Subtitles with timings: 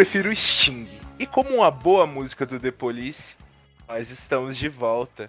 [0.00, 0.88] Prefiro Sting.
[1.18, 3.34] E como uma boa música do The Police,
[3.86, 5.28] nós estamos de volta.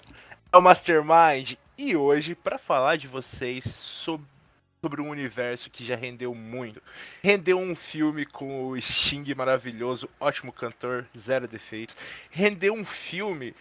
[0.50, 6.34] É o Mastermind e hoje para falar de vocês sobre, um universo que já rendeu
[6.34, 6.82] muito.
[7.22, 11.98] Rendeu um filme com o Sting maravilhoso, ótimo cantor, zero defeitos.
[12.30, 13.54] Rendeu um filme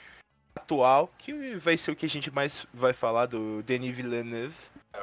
[0.55, 4.55] atual que vai ser o que a gente mais vai falar do Denis Villeneuve.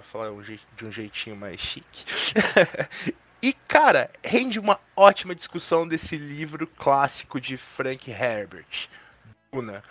[0.04, 0.32] Falar
[0.78, 2.06] de um jeitinho mais chique.
[3.42, 8.90] E, cara, rende uma ótima discussão desse livro clássico de Frank Herbert,
[9.52, 9.84] Duna.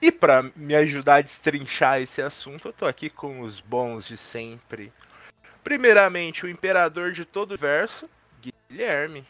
[0.00, 4.16] E pra me ajudar a destrinchar esse assunto, eu tô aqui com os bons de
[4.16, 4.92] sempre.
[5.62, 8.08] Primeiramente, o imperador de todo o
[8.70, 9.24] Guilherme.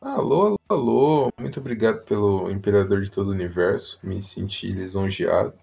[0.00, 1.32] Alô, alô, alô.
[1.38, 3.98] Muito obrigado pelo Imperador de todo o Universo.
[4.02, 5.54] Me senti lisonjeado.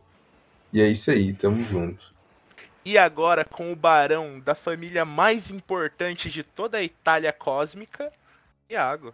[0.74, 2.11] E é isso aí, tamo junto.
[2.84, 8.12] E agora com o barão da família mais importante de toda a Itália cósmica,
[8.70, 9.14] Iago.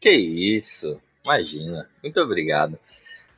[0.00, 1.88] Que isso, imagina.
[2.02, 2.78] Muito obrigado.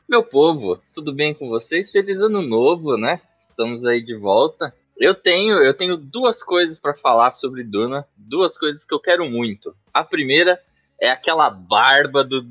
[0.09, 1.91] Meu povo, tudo bem com vocês?
[1.91, 3.21] Feliz ano novo, né?
[3.49, 4.73] Estamos aí de volta.
[4.97, 9.29] Eu tenho, eu tenho duas coisas para falar sobre Duna, duas coisas que eu quero
[9.29, 9.75] muito.
[9.93, 10.61] A primeira
[10.99, 12.43] é aquela barba do,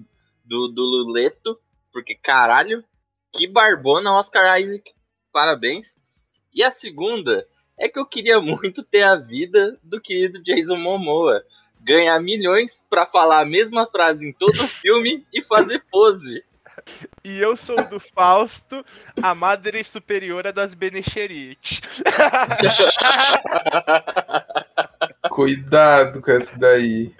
[0.44, 1.58] do, do Luleto,
[1.92, 2.84] porque caralho,
[3.32, 4.92] que barbona Oscar Isaac.
[5.32, 5.96] Parabéns.
[6.54, 7.46] E a segunda
[7.78, 11.42] é que eu queria muito ter a vida do querido Jason Momoa
[11.80, 16.44] ganhar milhões pra falar a mesma frase em todo o filme e fazer pose.
[17.22, 18.84] E eu sou do Fausto,
[19.22, 21.80] a madre superiora das Benecherites.
[25.30, 27.14] Cuidado com essa daí.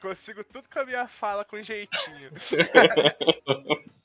[0.00, 2.30] Consigo tudo com a minha fala com jeitinho.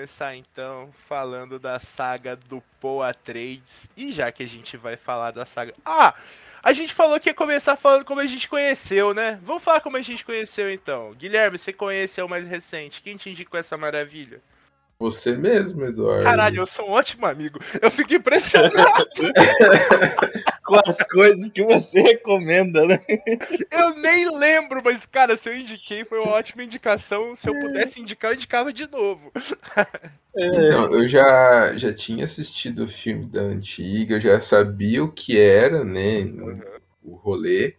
[0.00, 3.86] Começar então falando da saga do Poa Trades.
[3.94, 5.74] E já que a gente vai falar da saga.
[5.84, 6.14] Ah!
[6.62, 9.38] A gente falou que ia começar falando como a gente conheceu, né?
[9.42, 11.12] Vamos falar como a gente conheceu então.
[11.12, 13.02] Guilherme, você conheceu o mais recente.
[13.02, 14.40] Quem te indicou essa maravilha?
[15.00, 16.24] Você mesmo, Eduardo.
[16.24, 17.58] Caralho, eu sou um ótimo amigo.
[17.80, 19.08] Eu fico impressionado.
[20.62, 23.00] Com as coisas que você recomenda, né?
[23.70, 27.34] Eu nem lembro, mas, cara, se eu indiquei, foi uma ótima indicação.
[27.34, 29.32] Se eu pudesse indicar, eu indicava de novo.
[30.32, 35.36] Então, eu já, já tinha assistido o filme da antiga, eu já sabia o que
[35.36, 36.20] era, né?
[37.02, 37.74] O rolê.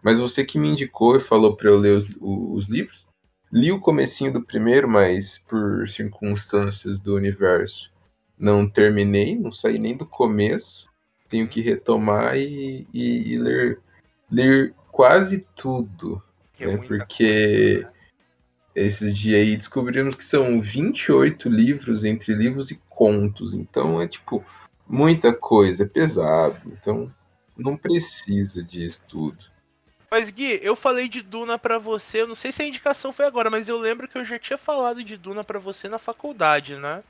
[0.00, 3.07] Mas você que me indicou e falou pra eu ler os, os livros.
[3.52, 7.90] Li o comecinho do primeiro, mas por circunstâncias do universo
[8.38, 10.86] não terminei, não saí nem do começo.
[11.30, 13.80] Tenho que retomar e, e- e ler,
[14.30, 16.22] ler quase tudo.
[16.60, 16.76] É né?
[16.86, 17.86] Porque
[18.74, 23.54] esses dias aí descobrimos que são 28 livros entre livros e contos.
[23.54, 24.44] Então é tipo
[24.88, 26.60] muita coisa, é pesado.
[26.66, 27.12] Então
[27.56, 29.38] não precisa disso tudo.
[30.10, 33.26] Mas Gui, eu falei de Duna pra você, eu não sei se a indicação foi
[33.26, 36.76] agora, mas eu lembro que eu já tinha falado de Duna pra você na faculdade,
[36.76, 37.02] né?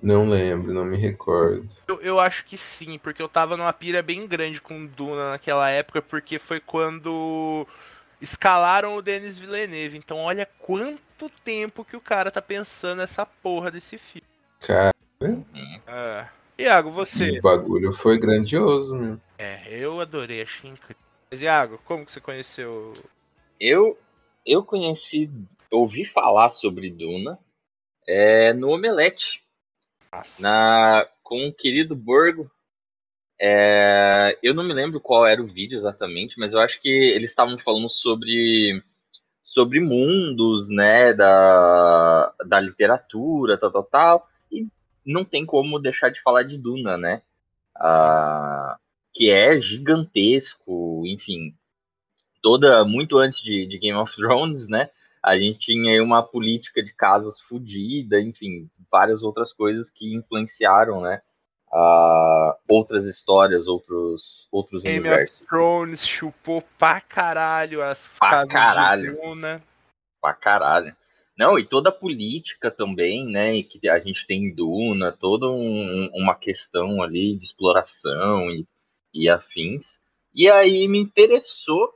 [0.00, 1.68] Não lembro, não me recordo.
[1.86, 5.68] Eu, eu acho que sim, porque eu tava numa pira bem grande com Duna naquela
[5.70, 7.66] época, porque foi quando
[8.20, 9.98] escalaram o Denis Villeneuve.
[9.98, 14.26] Então olha quanto tempo que o cara tá pensando nessa porra desse filme.
[14.60, 14.94] Cara,
[15.86, 16.26] É.
[16.58, 17.38] Iago, você.
[17.38, 19.20] o bagulho foi grandioso, meu.
[19.36, 21.07] É, eu adorei, achei incrível.
[21.30, 22.92] Mas Iago, como que você conheceu
[23.60, 23.98] Eu,
[24.46, 25.30] eu conheci,
[25.70, 27.38] ouvi falar sobre Duna
[28.06, 29.42] é, no Omelete,
[30.10, 30.42] Nossa.
[30.42, 32.50] na, com o querido Borgo.
[33.40, 37.30] É, eu não me lembro qual era o vídeo exatamente, mas eu acho que eles
[37.30, 38.82] estavam falando sobre
[39.42, 44.68] sobre mundos, né, da, da literatura, tal, tal, tal, e
[45.04, 47.22] não tem como deixar de falar de Duna, né,
[47.74, 48.78] ah,
[49.14, 51.54] que é gigantesco, enfim,
[52.42, 54.90] toda, muito antes de, de Game of Thrones, né,
[55.22, 61.00] a gente tinha aí uma política de casas fodida, enfim, várias outras coisas que influenciaram,
[61.00, 61.20] né?
[61.70, 65.40] a outras histórias, outros, outros Game universos.
[65.42, 69.14] of Thrones chupou pra caralho as Pra casas caralho.
[69.14, 69.62] de Duna.
[70.18, 70.96] Pra caralho.
[71.36, 73.54] Não, e toda a política também, né?
[73.56, 78.64] e Que a gente tem em Duna, toda um- uma questão ali de exploração e,
[79.12, 79.98] e afins.
[80.34, 81.92] E aí me interessou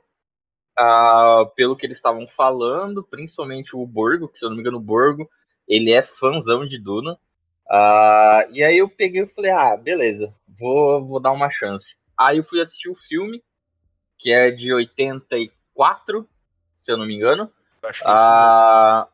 [0.77, 4.77] ah, pelo que eles estavam falando, principalmente o Borgo, que se eu não me engano,
[4.77, 5.29] o Borgo,
[5.67, 7.17] ele é fãzão de Duna.
[7.69, 11.95] Ah, e aí eu peguei e falei, ah, beleza, vou, vou dar uma chance.
[12.17, 13.43] Aí eu fui assistir o filme,
[14.17, 16.27] que é de 84,
[16.77, 17.51] se eu não me engano.
[17.83, 19.07] Acho que Ah,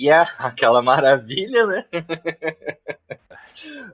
[0.00, 1.84] e é aquela maravilha, né?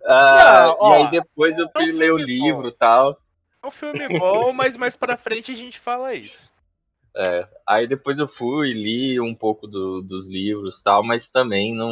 [0.04, 3.20] Ah, Não, ó, e aí depois eu é um fui ler o livro e tal.
[3.62, 6.50] é um filme bom, mas mais pra frente a gente fala isso.
[7.16, 11.74] É, aí depois eu fui, li um pouco do- dos livros e tal, mas também
[11.74, 11.90] não,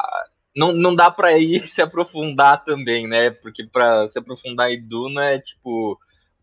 [0.00, 0.24] ah,
[0.56, 0.72] não.
[0.72, 3.30] Não dá pra ir se aprofundar também, né?
[3.30, 5.98] Porque pra se aprofundar em Duna é tipo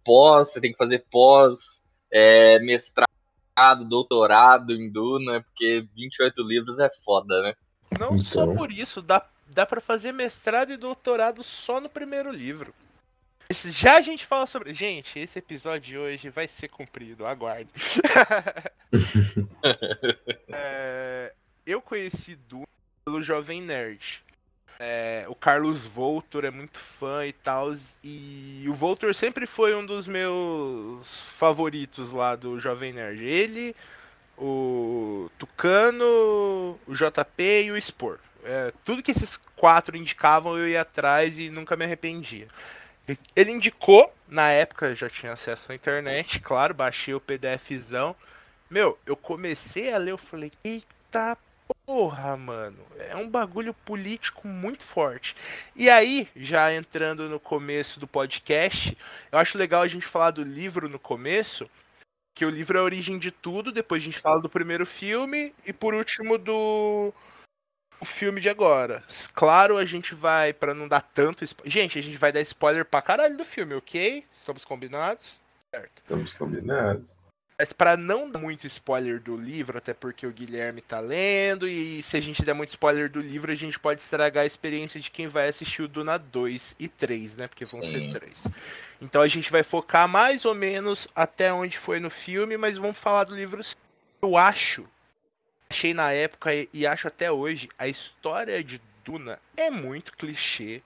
[0.05, 3.06] pós, você tem que fazer pós, é, mestrado,
[3.87, 7.53] doutorado em Duna, porque 28 livros é foda, né?
[7.99, 8.55] Não só Então.
[8.55, 12.73] por isso, dá, dá para fazer mestrado e doutorado só no primeiro livro.
[13.49, 14.73] Esse- já a gente fala sobre.
[14.73, 17.69] Gente, esse episódio de hoje vai ser cumprido, aguarde.
[20.49, 21.33] É,
[21.65, 22.67] eu conheci Duna
[23.05, 24.23] pelo Jovem Nerd.
[24.79, 27.73] É, o Carlos Voltor é muito fã e tal.
[28.03, 33.23] E o Voltor sempre foi um dos meus favoritos lá do Jovem Nerd.
[33.23, 33.75] Ele,
[34.37, 38.19] o Tucano, o JP e o Spor.
[38.43, 42.47] É, tudo que esses quatro indicavam eu ia atrás e nunca me arrependia.
[43.35, 48.15] Ele indicou, na época já tinha acesso à internet, claro, baixei o PDFzão.
[48.69, 51.37] Meu, eu comecei a ler, eu falei, eita
[51.85, 52.77] porra, mano.
[52.97, 55.35] É um bagulho político muito forte.
[55.75, 58.97] E aí, já entrando no começo do podcast,
[59.31, 61.69] eu acho legal a gente falar do livro no começo,
[62.35, 65.55] que o livro é a origem de tudo, depois a gente fala do primeiro filme
[65.65, 67.11] e por último do
[67.99, 69.03] o filme de agora.
[69.33, 73.01] Claro, a gente vai pra não dar tanto Gente, a gente vai dar spoiler pra
[73.01, 74.23] caralho do filme, OK?
[74.29, 75.39] Somos combinados?
[75.73, 75.97] Certo.
[75.97, 77.16] Estamos combinados.
[77.59, 82.03] Mas pra não dar muito spoiler do livro, até porque o Guilherme tá lendo, e
[82.03, 85.09] se a gente der muito spoiler do livro, a gente pode estragar a experiência de
[85.09, 87.47] quem vai assistir o Duna 2 e 3, né?
[87.47, 87.89] Porque vão Sim.
[87.89, 88.43] ser três.
[89.01, 92.99] Então a gente vai focar mais ou menos até onde foi no filme, mas vamos
[92.99, 93.59] falar do livro.
[94.21, 94.87] Eu acho,
[95.67, 100.83] achei na época e- e acho até hoje, a história de Duna é muito clichê.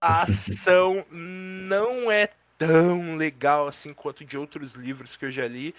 [0.00, 5.74] A ação não é tão legal assim quanto de outros livros que eu já li.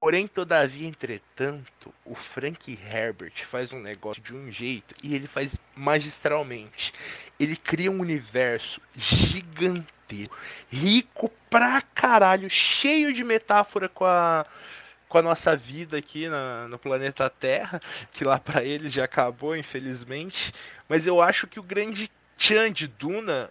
[0.00, 5.58] Porém, todavia, entretanto, o Frank Herbert faz um negócio de um jeito e ele faz
[5.76, 6.92] magistralmente.
[7.38, 10.36] Ele cria um universo gigantesco,
[10.70, 14.46] rico pra caralho, cheio de metáfora com a,
[15.08, 17.78] com a nossa vida aqui na- no planeta Terra,
[18.10, 20.52] que lá pra eles já acabou, infelizmente.
[20.88, 23.50] Mas eu acho que o grande tchan de Duna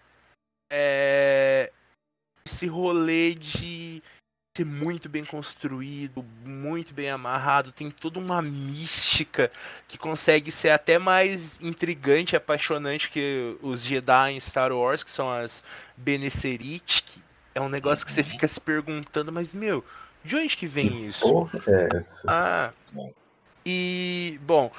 [0.71, 1.71] é
[2.49, 4.01] esse rolê de
[4.57, 9.49] ser muito bem construído, muito bem amarrado, tem toda uma mística
[9.87, 15.11] que consegue ser até mais intrigante e apaixonante que os Jedi em Star Wars, que
[15.11, 15.63] são as
[15.95, 17.21] Bene que
[17.55, 19.83] é um negócio que você fica se perguntando, mas meu,
[20.23, 21.21] de onde que vem isso?
[21.21, 22.23] Porra, é essa.
[22.27, 22.71] Ah.
[23.65, 24.71] E, bom.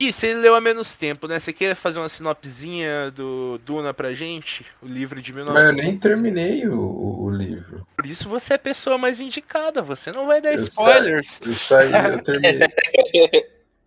[0.00, 1.38] E você leu há menos tempo, né?
[1.38, 4.64] Você quer fazer uma sinopsezinha do Duna pra gente?
[4.82, 5.76] O livro de Mas 1900.
[5.78, 7.86] eu nem terminei o, o- livro.
[7.96, 9.82] Por isso você é a pessoa mais indicada.
[9.82, 11.38] Você não vai dar Eu spoilers.
[11.44, 12.66] Eu saí, eu terminei.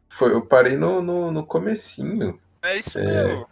[0.08, 2.40] Foi, eu parei no, no, no comecinho.
[2.62, 3.04] É isso É.
[3.06, 3.48] mesmo.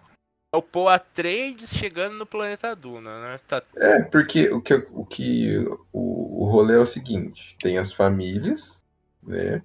[0.54, 3.40] É o Poe Atreides chegando no planeta Duna, né?
[3.48, 3.64] Tá...
[3.76, 5.58] É, porque o que, o, que
[5.92, 8.84] o, o rolê é o seguinte: tem as famílias,
[9.24, 9.62] né?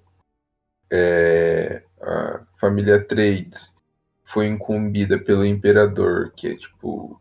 [0.90, 3.74] É, a família Trades
[4.24, 7.20] foi incumbida pelo imperador, que é tipo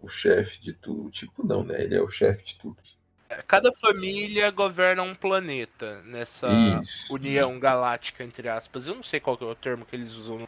[0.00, 1.10] o chefe de tudo.
[1.10, 1.82] Tipo, não, né?
[1.82, 2.76] Ele é o chefe de tudo.
[3.48, 6.48] Cada família governa um planeta nessa
[6.80, 7.12] Isso.
[7.12, 8.86] união galáctica, entre aspas.
[8.86, 10.46] Eu não sei qual que é o termo que eles usam.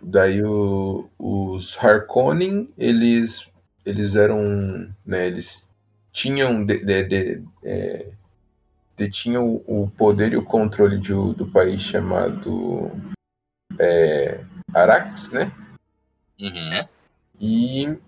[0.00, 3.48] Daí o- os Harkonnen, eles,
[3.84, 5.68] eles eram, né, eles
[6.12, 8.06] tinham, de, de- de- é,
[9.04, 12.90] detinham o poder e o controle de, o- do país chamado
[13.78, 15.50] é, Arax, né?
[16.38, 16.86] Uhum.
[17.40, 17.98] E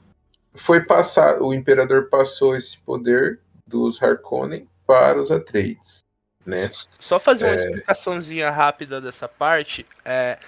[0.55, 6.01] foi passar, o imperador passou esse poder dos Harkonnen para os Atreides,
[6.45, 6.71] né?
[7.01, 7.57] Só fazer uma É.
[7.57, 9.87] explicaçãozinha rápida dessa parte.
[10.05, 10.39] É,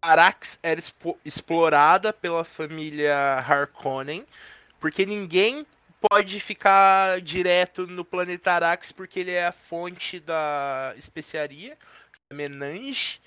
[0.00, 3.14] Arax era expo- explorada pela família
[3.46, 4.26] Harkonnen,
[4.80, 5.64] porque ninguém
[6.08, 11.76] pode ficar direto no planeta Arax, porque ele é a fonte da especiaria,
[12.32, 13.20] Menange,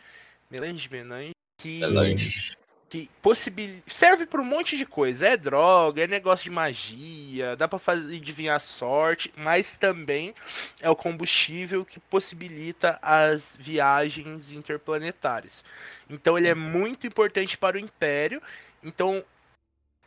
[0.49, 2.57] Melange, Menange, que, Melange.
[2.89, 3.81] que possibil...
[3.87, 5.27] serve para um monte de coisa.
[5.27, 10.33] É droga, é negócio de magia, dá para fazer adivinhar a sorte, mas também
[10.81, 15.63] é o combustível que possibilita as viagens interplanetárias.
[16.09, 18.41] Então ele é muito importante para o Império.
[18.83, 19.23] Então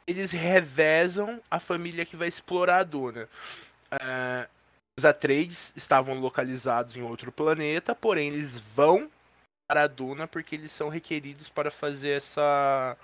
[0.08, 3.28] eles revezam a família que vai explorar a Duna.
[3.90, 4.48] Ah,
[4.98, 9.10] os Atreides estavam localizados em outro planeta, porém eles vão
[9.68, 12.96] para a Duna porque eles são requeridos para fazer essa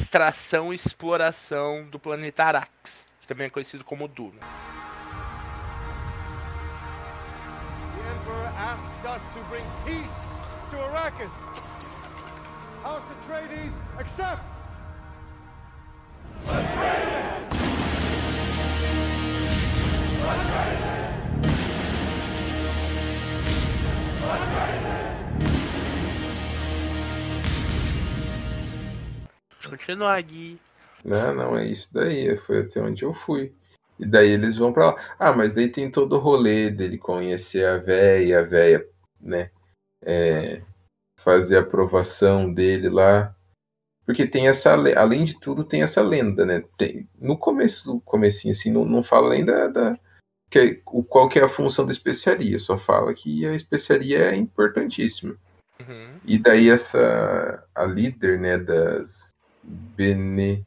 [0.00, 4.40] extração e exploração do planeta Arax, que também é conhecido como Duna.
[8.56, 11.32] Asks us to bring peace to Arrakis.
[12.82, 14.70] House Atreides accepts.
[29.90, 30.58] Continuar aqui.
[31.04, 32.36] Não, não, é isso daí.
[32.38, 33.52] Foi até onde eu fui.
[33.98, 35.14] E daí eles vão pra lá.
[35.18, 38.86] Ah, mas daí tem todo o rolê dele conhecer a véia, a véia,
[39.20, 39.50] né?
[40.02, 40.62] É,
[41.18, 43.34] fazer a aprovação dele lá.
[44.06, 44.72] Porque tem essa.
[44.72, 46.64] Além de tudo, tem essa lenda, né?
[46.78, 49.66] Tem, no começo, no comecinho, assim, não, não fala nem da.
[49.68, 49.98] da
[50.50, 52.58] que, é- o, qual que é a função da especiaria.
[52.58, 55.36] Só fala que a especiaria é importantíssima.
[55.80, 56.20] Uhum.
[56.24, 57.66] E daí essa.
[57.74, 59.29] A líder, né, das.
[59.62, 60.64] Bene.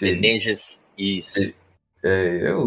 [0.00, 0.80] Bene Gesserit.
[0.96, 1.54] Isso.
[2.02, 2.64] É, é o.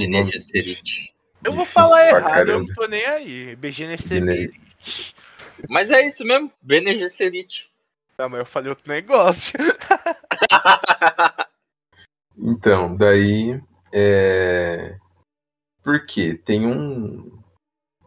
[1.43, 3.55] Eu vou falar errado, eu não tô nem aí.
[3.55, 4.51] BG nesse Bene-
[5.69, 7.69] Mas é isso mesmo, Bene Gesserit.
[8.17, 9.53] Não, mas eu falei outro negócio.
[12.38, 13.62] Então, daí.
[13.93, 14.98] É...
[15.83, 16.33] Por quê?
[16.36, 17.39] Tem um,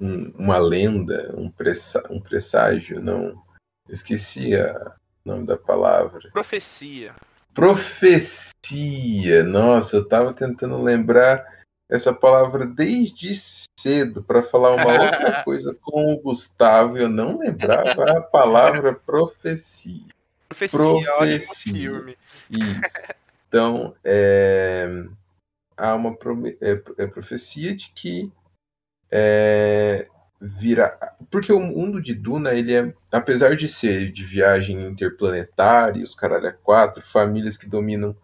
[0.01, 3.41] um- uma lenda, um, pressa, um presságio, não.
[3.89, 6.31] Esqueci a- nome da palavra.
[6.31, 7.15] Profecia.
[7.55, 9.43] Profecia!
[9.45, 11.45] Nossa, eu tava tentando lembrar
[11.89, 13.35] essa palavra desde
[13.79, 20.13] cedo para falar uma outra coisa com o Gustavo eu não lembrava a palavra profecia.
[20.49, 21.73] Profecia, Profecia.
[21.73, 22.17] filme.
[22.51, 23.15] Isso.
[23.49, 25.05] Então, é,
[25.77, 26.17] há uma
[26.61, 28.33] é, é profecia de que
[29.11, 30.09] é,
[30.45, 31.17] virá.
[31.31, 36.49] Porque o mundo de Duna, ele é, apesar de ser de viagem interplanetária, os caralho
[36.49, 38.15] a quatro, famílias que dominam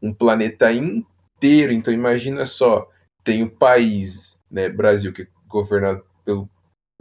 [0.00, 1.72] um planeta inteiro.
[1.72, 2.90] Então, imagina só:
[3.22, 6.48] tem o país, né, Brasil, que é governado pelo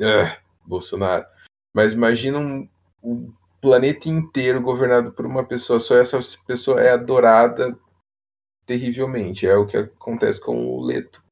[0.02, 1.26] ah, Bolsonaro,
[1.74, 2.68] mas imagina um,
[3.02, 7.78] um planeta inteiro governado por uma pessoa só, essa pessoa é adorada
[8.66, 9.48] terrivelmente.
[9.48, 11.24] É o que acontece com o Leto,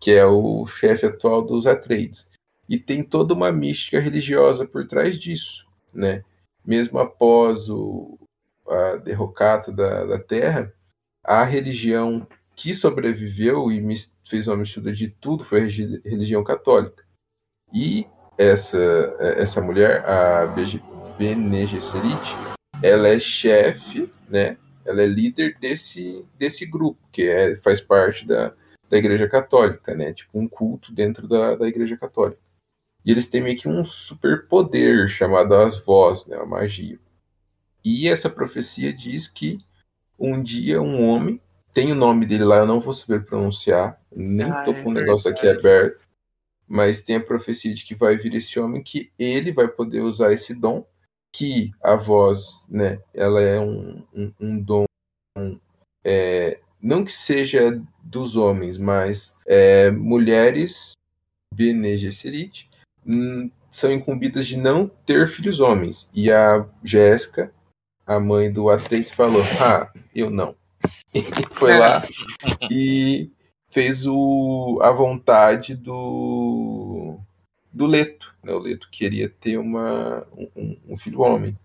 [0.00, 2.29] que é o chefe atual dos Atreides.
[2.70, 6.22] E tem toda uma mística religiosa por trás disso, né?
[6.64, 8.16] Mesmo após o,
[8.68, 10.72] a derrocata da, da Terra,
[11.24, 12.24] a religião
[12.54, 13.82] que sobreviveu e
[14.24, 17.04] fez uma mistura de tudo foi a religião católica.
[17.74, 18.06] E
[18.38, 18.78] essa,
[19.36, 20.46] essa mulher, a
[21.18, 22.36] Bene Gesserit,
[22.80, 24.56] ela é chefe, né?
[24.84, 28.54] Ela é líder desse, desse grupo, que é, faz parte da,
[28.88, 30.12] da Igreja Católica, né?
[30.12, 32.49] Tipo um culto dentro da, da Igreja Católica.
[33.04, 36.36] E eles têm meio que um superpoder chamado as vozes, né?
[36.36, 36.98] A magia.
[37.84, 39.58] E essa profecia diz que
[40.18, 41.40] um dia um homem,
[41.72, 44.90] tem o nome dele lá, eu não vou saber pronunciar, nem Ah, tô é com
[44.90, 46.06] o negócio aqui aberto,
[46.68, 50.32] mas tem a profecia de que vai vir esse homem que ele vai poder usar
[50.32, 50.86] esse dom,
[51.32, 54.84] que a voz, né, ela é um, um, um dom,
[56.04, 60.92] é, não que seja dos homens, mas é, mulheres,
[61.54, 62.69] Bene Gesserit,
[63.70, 66.08] são incumbidas de não ter filhos homens.
[66.12, 67.52] E a Jéssica,
[68.06, 70.54] a mãe do Atreides, falou, ah, eu não.
[71.12, 72.02] E foi lá
[72.70, 73.30] e
[73.70, 77.18] fez o, a vontade do,
[77.72, 78.34] do Leto.
[78.42, 78.52] Né?
[78.52, 80.26] O Leto queria ter uma,
[80.56, 81.56] um, um filho homem.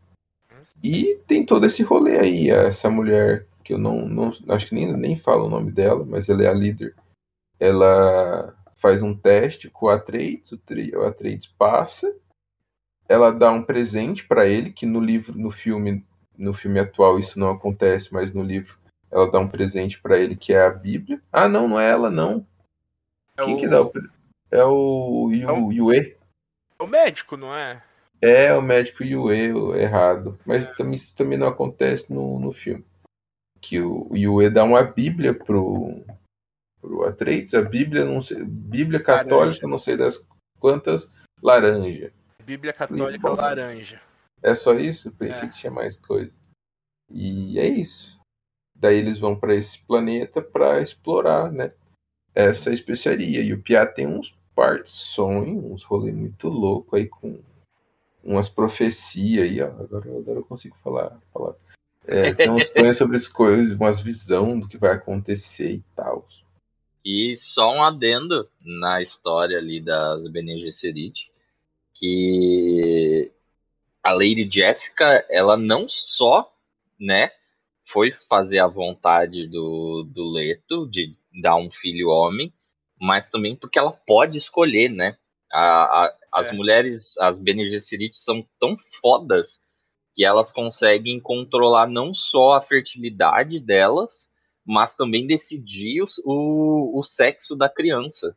[0.83, 2.49] E tem todo esse rolê aí.
[2.49, 6.29] Essa mulher, que eu não, não acho que nem, nem falo o nome dela, mas
[6.29, 6.95] ela é a líder.
[7.59, 8.54] Ela
[8.85, 12.15] faz um teste com o Atreides, o, Tre- o Atreides passa.
[13.09, 16.05] Ela dá um presente para ele, que no livro, no filme,
[16.37, 18.77] no filme atual isso não acontece, mas no livro
[19.11, 21.19] ela dá um presente para ele que é a Bíblia.
[21.33, 22.45] Ah, não, não é ela não.
[23.37, 23.91] É Quem o- que dá o
[24.51, 26.15] É o É o- Yu- Yue.
[26.79, 27.81] O médico, não é?
[28.21, 30.37] É, o médico e o E errado.
[30.45, 32.85] Mas também, isso também não acontece no, no filme.
[33.61, 36.03] Que o Yue dá uma Bíblia pro,
[36.85, 37.53] pro Atreides.
[37.53, 39.67] A Bíblia, não sei, Bíblia católica, Laranja.
[39.67, 40.25] não sei das
[40.59, 41.11] quantas,
[41.41, 42.13] laranja.
[42.43, 43.35] Bíblia Católica bom.
[43.35, 43.99] laranja.
[44.43, 45.11] É só isso?
[45.11, 45.51] Pensei É.
[45.51, 46.37] que tinha mais coisa.
[47.09, 48.19] E é isso.
[48.75, 51.71] Daí eles vão para esse planeta para explorar, né?
[52.35, 53.41] Essa especiaria.
[53.41, 57.39] E o Piá tem uns partes sonhos, uns rolês muito loucos aí com
[58.23, 59.67] umas profecias aí, ó.
[59.67, 61.19] Agora, agora eu consigo falar.
[61.33, 61.55] falar.
[62.05, 66.27] É, tem uns sonhos sobre as coisas, umas visão do que vai acontecer e tal.
[67.05, 71.29] E só um adendo na história ali das Bene Gesserit,
[71.93, 73.31] que
[74.03, 76.51] a Lady Jessica, ela não só,
[76.99, 77.31] né,
[77.87, 82.51] foi fazer a vontade do, do Leto de dar um filho homem,
[82.99, 85.17] mas também porque ela pode escolher, né?
[85.51, 86.53] A, a- as É.
[86.53, 89.61] mulheres, as Bene Gesserit são tão fodas
[90.15, 94.29] que elas conseguem controlar não só a fertilidade delas,
[94.65, 98.35] mas também decidir os- o, o sexo da criança.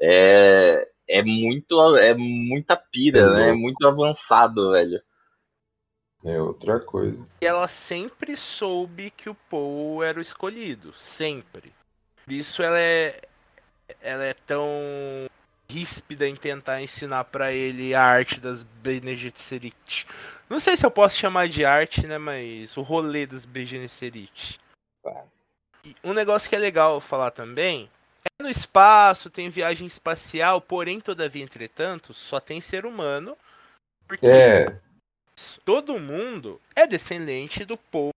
[0.00, 3.48] É, é muito é muita pira, É né?
[3.50, 5.02] É muito avançado, velho.
[6.24, 7.24] É outra coisa.
[7.40, 10.92] E ela sempre soube que o Paul era o escolhido.
[10.94, 11.72] Sempre.
[12.24, 13.20] Por isso ela é.
[14.00, 14.68] Ela é tão
[15.70, 20.06] ríspida em tentar ensinar pra ele a arte das Bene Gesserit.
[20.48, 22.18] Não sei se eu posso chamar de arte, né?
[22.18, 24.58] Mas o rolê das Bene Gesserit.
[25.02, 25.24] Tá.
[25.88, 27.88] E um negócio que é legal falar também
[28.24, 33.36] é no espaço, tem viagem espacial, porém, todavia, entretanto, só tem ser humano.
[34.06, 34.78] Porque É,
[35.64, 38.12] todo mundo é descendente do povo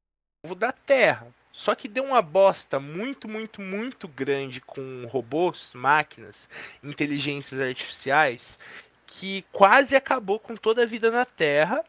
[0.58, 1.28] da Terra.
[1.54, 6.50] Só que deu uma bosta muito, muito, muito grande com robôs, máquinas,
[6.84, 8.58] inteligências artificiais,
[9.06, 11.86] que quase acabou com toda a vida na Terra.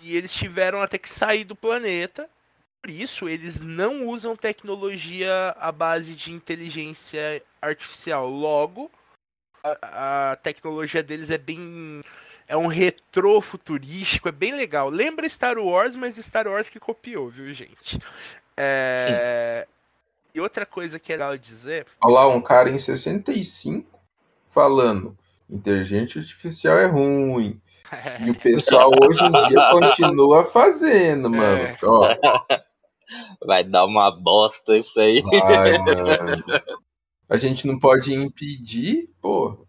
[0.00, 2.28] E eles tiveram até que sair do planeta.
[2.84, 8.28] Por isso, eles não usam tecnologia à base de inteligência artificial.
[8.28, 8.90] Logo,
[9.64, 12.02] a, a tecnologia deles é bem
[12.46, 14.90] é um retrô futurístico, é bem legal.
[14.90, 17.98] Lembra Star Wars, mas Star Wars que copiou, viu, gente?
[18.54, 19.66] É,
[20.34, 23.98] E outra coisa que é legal dizer, olha lá um cara em 65
[24.50, 25.16] falando
[25.48, 27.58] inteligência artificial é ruim.
[28.20, 31.62] E o pessoal hoje em dia continua fazendo, mano.
[31.62, 31.76] É.
[31.84, 32.16] Ó,
[33.44, 35.22] Vai dar uma bosta isso aí.
[35.22, 35.72] vai.
[37.28, 39.66] A gente não pode impedir, pô.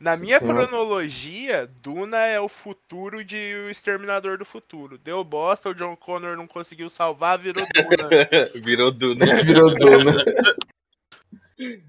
[0.00, 4.98] na minha cronologia, Duna é o futuro de O Exterminador do Futuro.
[4.98, 8.08] Deu bosta, o John Connor não conseguiu salvar, virou Duna.
[8.62, 9.24] Virou Duna.
[9.44, 10.10] Virou dono.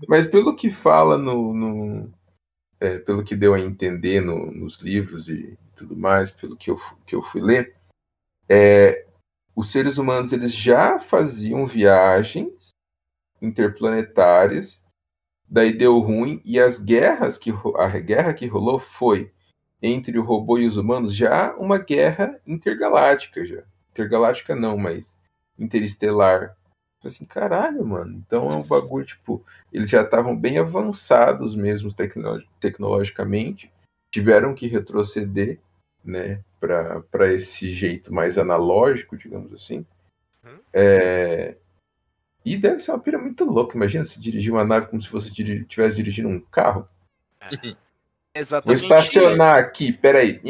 [0.08, 1.54] Mas pelo que fala no.
[1.54, 2.14] no-
[2.80, 6.80] é, pelo que deu a entender no- nos livros e tudo mais, pelo que eu,
[7.06, 7.76] que eu fui ler,
[8.48, 9.06] é,
[9.60, 12.70] os seres humanos eles já faziam viagens
[13.42, 14.82] interplanetárias,
[15.50, 19.34] daí deu ruim, e as guerras que a guerra que rolou foi
[19.82, 23.62] entre o robô e os humanos já uma guerra intergaláctica já.
[23.92, 25.20] Intergaláctica não, mas
[25.58, 26.56] interestelar.
[27.02, 28.16] Falei assim, caralho, mano.
[28.26, 29.44] Então é um bagulho, tipo,
[29.74, 33.70] eles já estavam bem avançados mesmo tecno- tecnologicamente,
[34.10, 35.60] tiveram que retroceder,
[36.02, 39.86] né, para esse jeito mais analógico, digamos assim.
[40.44, 40.60] Uhum.
[40.74, 41.56] É,
[42.46, 43.76] E deve ser uma pira muito louca.
[43.76, 46.88] Imagina se dirigir uma nave como se você estivesse dirigindo um carro.
[47.50, 47.76] Vou
[48.34, 48.84] Exatamente.
[48.84, 50.42] estacionar aqui, peraí.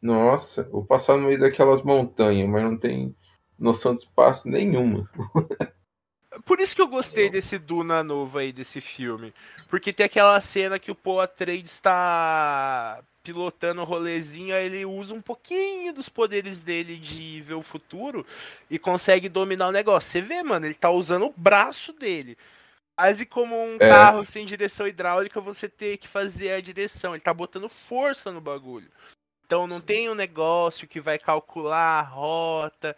[0.00, 3.14] Nossa, vou passar no meio daquelas montanhas, mas não tem
[3.58, 5.08] noção de espaço nenhuma.
[6.44, 9.32] Por isso que eu gostei desse Duna novo aí, desse filme.
[9.68, 15.14] Porque tem aquela cena que o Paul Atreides está pilotando o rolezinho, aí ele usa
[15.14, 18.24] um pouquinho dos poderes dele de ver o futuro
[18.70, 20.10] e consegue dominar o negócio.
[20.10, 22.36] Você vê, mano, ele tá usando o braço dele.
[22.96, 23.88] Quase como um É.
[23.88, 27.14] carro sem direção hidráulica, você ter que fazer a direção.
[27.14, 28.90] Ele tá botando força no bagulho.
[29.46, 32.96] Então não tem um negócio que vai calcular a rota,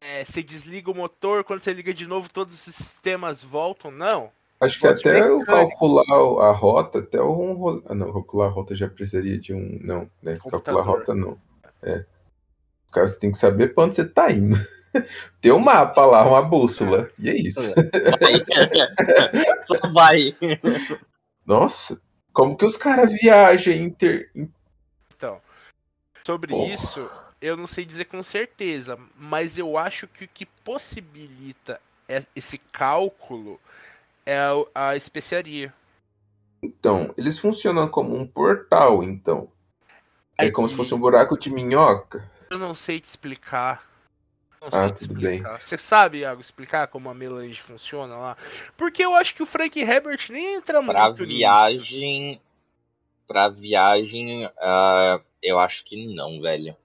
[0.00, 3.90] é, você desliga o motor, quando você liga de novo, todos os sistemas voltam.
[3.90, 4.32] Não.
[4.60, 8.50] Acho que Gosto de até eu calcular a rota, até um Ah, não, calcular a
[8.50, 9.78] rota já precisaria de um.
[9.82, 10.36] Não, né?
[10.50, 10.84] Calcular a Computador.
[10.84, 11.38] rota não.
[11.82, 12.04] É.
[12.88, 14.56] O cara você tem que saber pra onde você tá indo.
[15.40, 17.10] Tem um mapa lá, uma bússola.
[17.18, 17.60] E é isso.
[18.18, 18.34] Vai.
[19.66, 20.36] Só vai.
[21.46, 22.00] Nossa,
[22.32, 24.30] como que os caras viajam inter.
[25.14, 25.40] Então,
[26.26, 26.72] sobre Porra.
[26.74, 32.24] isso, eu não sei dizer com certeza, mas eu acho que o que possibilita é-
[32.34, 33.60] esse cálculo
[34.28, 35.72] é o- a especiaria.
[36.62, 39.50] Então, eles funcionam como um portal, então.
[40.36, 42.30] É Aí como que se fosse um buraco de minhoca.
[42.50, 43.86] Eu não sei te explicar.
[44.60, 45.36] Não Ah, sei te tudo bem.
[45.36, 45.60] explicar.
[45.60, 48.36] Você sabe, Iago, explicar como a melange funciona lá?
[48.76, 51.36] Porque eu acho que o Frank Herbert nem entra Pra muito nisso.
[51.38, 52.40] viagem.
[53.26, 56.76] Pra viagem, ah, eu acho que não, velho.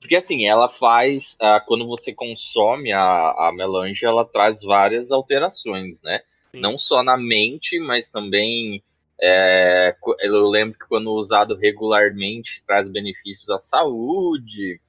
[0.00, 1.36] Porque assim, ela faz.
[1.40, 3.02] ah, quando você consome a,
[3.48, 6.20] a melange, ela traz várias alterações, né?
[6.52, 6.60] Sim.
[6.60, 8.82] Não só na mente, mas também.
[9.20, 14.80] é, eu lembro que quando usado regularmente traz benefícios à saúde,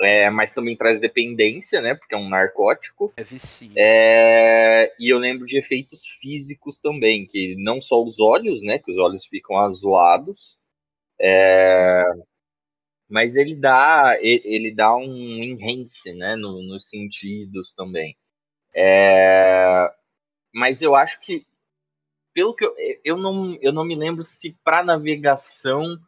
[0.00, 1.94] é, mas também traz dependência, né?
[1.94, 3.12] Porque é um narcótico.
[3.16, 3.70] É vicia.
[3.76, 8.78] É, e eu lembro de efeitos físicos também, que não só os olhos, né?
[8.78, 10.56] Que os olhos ficam azulados,
[11.20, 12.04] é,
[13.08, 16.34] mas ele dá, ele dá um enhance, né?
[16.34, 18.16] No, nos sentidos também.
[18.74, 19.92] É,
[20.52, 21.46] mas eu acho que,
[22.34, 25.98] pelo que eu, eu não, eu não me lembro se para navegação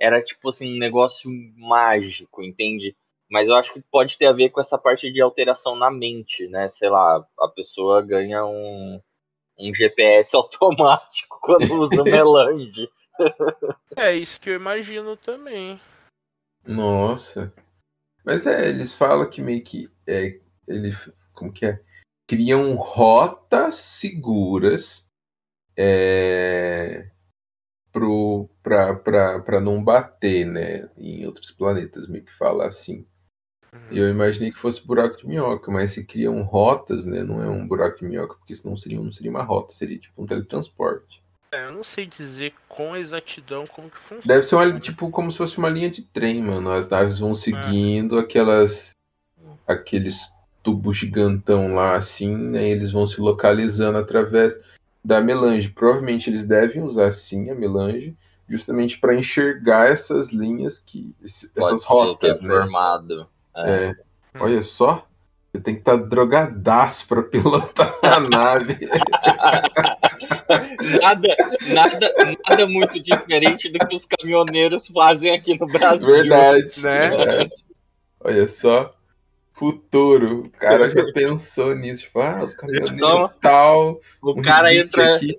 [0.00, 2.96] era tipo assim um negócio mágico, entende?
[3.30, 6.48] Mas eu acho que pode ter a ver com essa parte de alteração na mente,
[6.48, 6.66] né?
[6.68, 9.00] Sei lá, a pessoa ganha um,
[9.58, 12.88] um GPS automático quando usa o melange.
[13.94, 15.78] É isso que eu imagino também.
[16.66, 17.52] Nossa.
[18.24, 19.88] Mas é, eles falam que meio que.
[20.06, 20.92] É, ele,
[21.32, 21.80] como que é?
[22.30, 25.04] Criam rotas seguras
[25.76, 27.10] é,
[27.92, 30.88] pra não bater, né?
[30.96, 33.04] Em outros planetas, meio que fala assim.
[33.90, 37.24] E eu imaginei que fosse buraco de minhoca, mas se criam rotas, né?
[37.24, 40.22] Não é um buraco de minhoca, porque senão seria, não seria uma rota, seria tipo
[40.22, 41.20] um teletransporte.
[41.50, 44.22] É, eu não sei dizer com exatidão como que funciona.
[44.24, 46.70] Deve ser uma, tipo como se fosse uma linha de trem, mano.
[46.70, 48.94] As naves vão seguindo aquelas
[49.66, 50.30] aqueles
[50.62, 52.68] tubos gigantão lá assim, né?
[52.68, 54.58] E eles vão se localizando através
[55.04, 55.68] da melange.
[55.70, 58.16] Provavelmente eles devem usar sim a melange,
[58.48, 62.54] justamente para enxergar essas linhas que esse- essas ser rotas, que é né?
[62.54, 63.26] formado.
[63.56, 63.70] É.
[63.86, 63.94] É.
[64.38, 65.06] Olha só,
[65.52, 67.22] você tem que estar drogadaço para
[67.74, 68.78] pilotar a nave.
[71.00, 71.28] Nada,
[71.68, 72.14] nada,
[72.48, 76.06] nada muito diferente do que os caminhoneiros fazem aqui no Brasil.
[76.06, 77.08] Verdade, né?
[77.10, 77.50] verdade.
[78.20, 78.94] Olha só.
[79.60, 80.46] Futuro.
[80.46, 82.04] O cara já pensou nisso.
[82.04, 84.00] Tipo, ah, os caminhoneiros Então, tal.
[84.22, 85.16] O um cara entra.
[85.16, 85.38] aqui.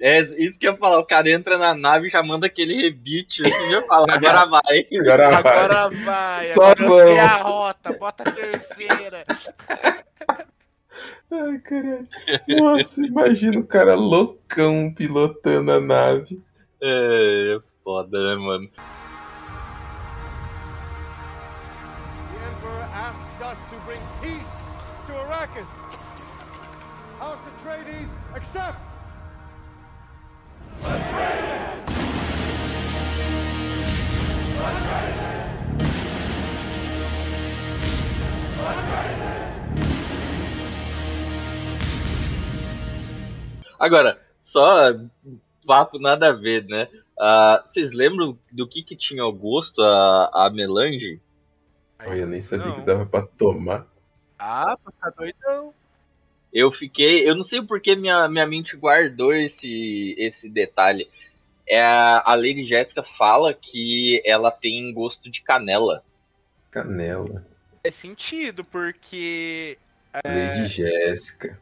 [0.00, 2.74] É isso que eu ia falar, o cara entra na nave e já manda aquele
[2.74, 4.86] rebite assim, já fala, agora vai.
[5.00, 5.58] Agora vai.
[5.64, 7.30] Agora vai, Só agora eu sei vamos.
[7.30, 9.24] a rota, bota a terceira.
[11.30, 12.08] Ai, caralho.
[12.48, 16.42] Nossa, imagina o cara loucão pilotando a nave.
[16.82, 18.68] É, foda, né, mano?
[22.44, 24.76] Emperor asks us to bring peace
[25.06, 25.72] to Arrakis.
[27.18, 29.04] House Atreides accepts.
[43.78, 44.94] Agora, só
[45.66, 46.88] papo nada a ver, né?
[47.18, 51.20] Ah, vocês lembram do que que tinha o gosto a, a melange?
[51.98, 52.80] Olha, eu nem sabia Não.
[52.80, 53.86] que dava pra tomar.
[54.38, 55.72] Ah, tá doidão.
[56.52, 61.08] Eu fiquei, eu não sei porque minha, minha mente guardou esse, esse detalhe.
[61.66, 66.04] É, a Lady Jéssica fala que ela tem gosto de canela.
[66.70, 67.44] Canela.
[67.82, 69.78] É sentido, porque
[70.24, 71.58] Lady Jéssica.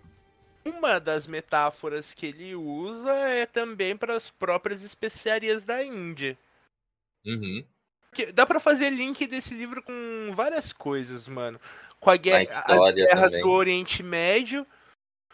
[0.64, 6.36] uma das metáforas que ele usa é também para as próprias especiarias da Índia.
[7.24, 7.64] Uhum.
[8.34, 11.60] Dá pra fazer link desse livro com várias coisas, mano.
[11.98, 13.42] Com a guerra, as guerras também.
[13.42, 14.66] do Oriente Médio,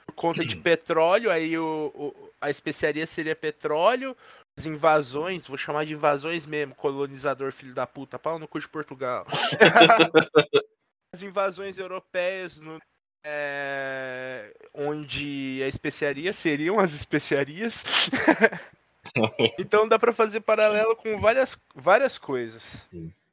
[0.06, 4.16] por conta de petróleo, aí o, o- a especiaria seria petróleo,
[4.56, 8.68] as invasões, vou chamar de invasões mesmo, colonizador filho da puta, pau no cu de
[8.68, 9.26] Portugal.
[11.14, 12.78] as invasões europeias no-
[13.24, 17.82] é, onde a especiaria seriam as especiarias.
[19.58, 22.86] então dá pra fazer paralelo com várias, várias coisas.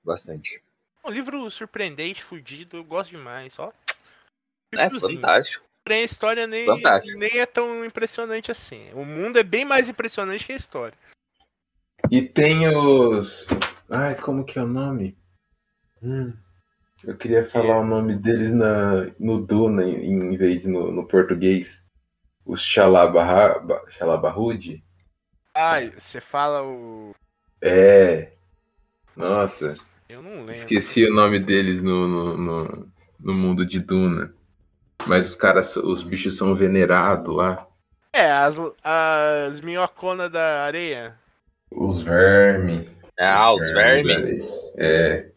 [0.04, 0.62] Bastante.
[1.04, 3.72] Um livro surpreendente, fudido, eu gosto demais, ó.
[4.74, 5.22] É Livrozinho.
[5.22, 5.64] fantástico.
[5.84, 7.20] Porém, a história nem, Fantástico.
[7.20, 8.90] nem é tão impressionante assim.
[8.94, 10.98] O mundo é bem mais impressionante que a história.
[12.10, 13.46] E tem os.
[13.90, 15.16] Ai, como que é o nome?
[16.02, 16.34] Hum,
[17.04, 21.08] eu queria falar o nome deles na, no Duna em, em vez de no, no
[21.08, 21.86] português.
[22.44, 24.84] Os Xalabarrude?
[25.56, 27.16] Ai, você fala o.
[27.62, 28.32] É.
[29.16, 29.78] Nossa,
[30.10, 30.52] Eu não lembro.
[30.52, 32.88] esqueci o nome deles no, no, no,
[33.20, 34.34] no mundo de Duna.
[35.08, 37.66] Mas os caras, os bichos são venerados lá.
[38.12, 41.18] É, as, as minhoconas da areia.
[41.72, 42.90] Os vermes.
[43.18, 44.44] Ah, os vermes.
[44.78, 45.30] É.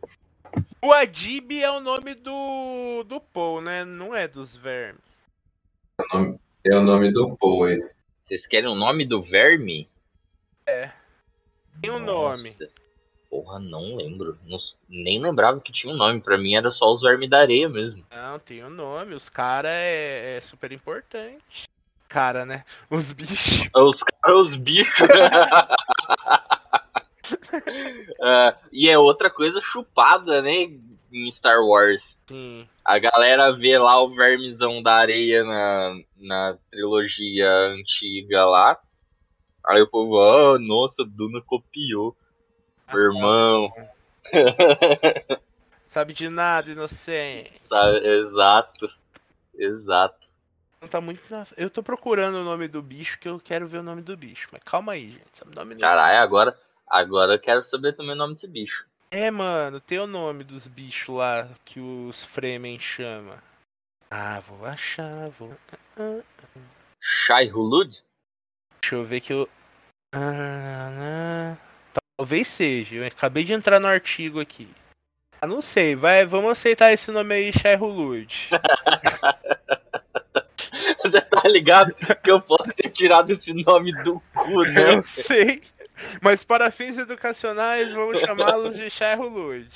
[0.82, 3.84] O Adib é o nome do, do Paul, né?
[3.84, 5.00] Não é dos vermes.
[6.64, 7.94] É o nome do Paul esse.
[8.22, 9.88] Vocês querem o nome do verme?
[11.80, 12.56] Tem um nome.
[13.30, 14.38] Porra, não lembro.
[14.46, 14.56] Não
[14.88, 16.20] nem lembrava que tinha um nome.
[16.20, 18.04] Pra mim era só os vermes da areia mesmo.
[18.10, 19.14] Não, tem um nome.
[19.14, 21.68] Os caras é, é super importante.
[22.08, 22.64] Cara, né?
[22.88, 23.68] Os bichos.
[23.76, 25.08] Os caras, os bichos.
[28.22, 30.70] Ah, e é outra coisa chupada, né?
[31.12, 32.18] Em Star Wars.
[32.26, 32.66] Sim.
[32.82, 38.80] A galera vê lá o vermezão da areia na, na trilogia antiga lá.
[39.68, 42.16] Aí o povo, ah, nossa, Duna copiou.
[42.92, 43.70] Irmão.
[45.88, 47.52] Sabe de nada, inocente.
[47.68, 48.88] Tá, exato.
[49.54, 50.26] Exato.
[50.80, 51.46] Não tá muito na...
[51.56, 54.48] Eu tô procurando o nome do bicho que eu quero ver o nome do bicho.
[54.52, 55.24] Mas calma aí, gente.
[55.34, 58.86] Sabe o nome do- Caralho, agora, agora eu quero saber também o nome desse bicho.
[59.10, 63.42] É, mano, tem o nome dos bichos lá que os Fremen chama.
[64.10, 65.54] Ah, vou achar, vou.
[67.00, 68.02] Shai Hulud?
[68.80, 69.48] Deixa eu ver que eu.
[70.12, 71.56] Ah,
[72.16, 72.96] talvez seja.
[72.96, 74.68] Eu acabei de entrar no artigo aqui.
[75.40, 75.94] Ah, não sei.
[75.94, 78.48] Vai, vamos aceitar esse nome aí, Shai Hulud.
[81.04, 84.94] Você tá ligado que eu posso ter tirado esse nome do cu, né?
[84.96, 85.62] Eu sei.
[86.20, 89.68] Mas para fins educacionais, vamos chamá-los de Shai Hulud.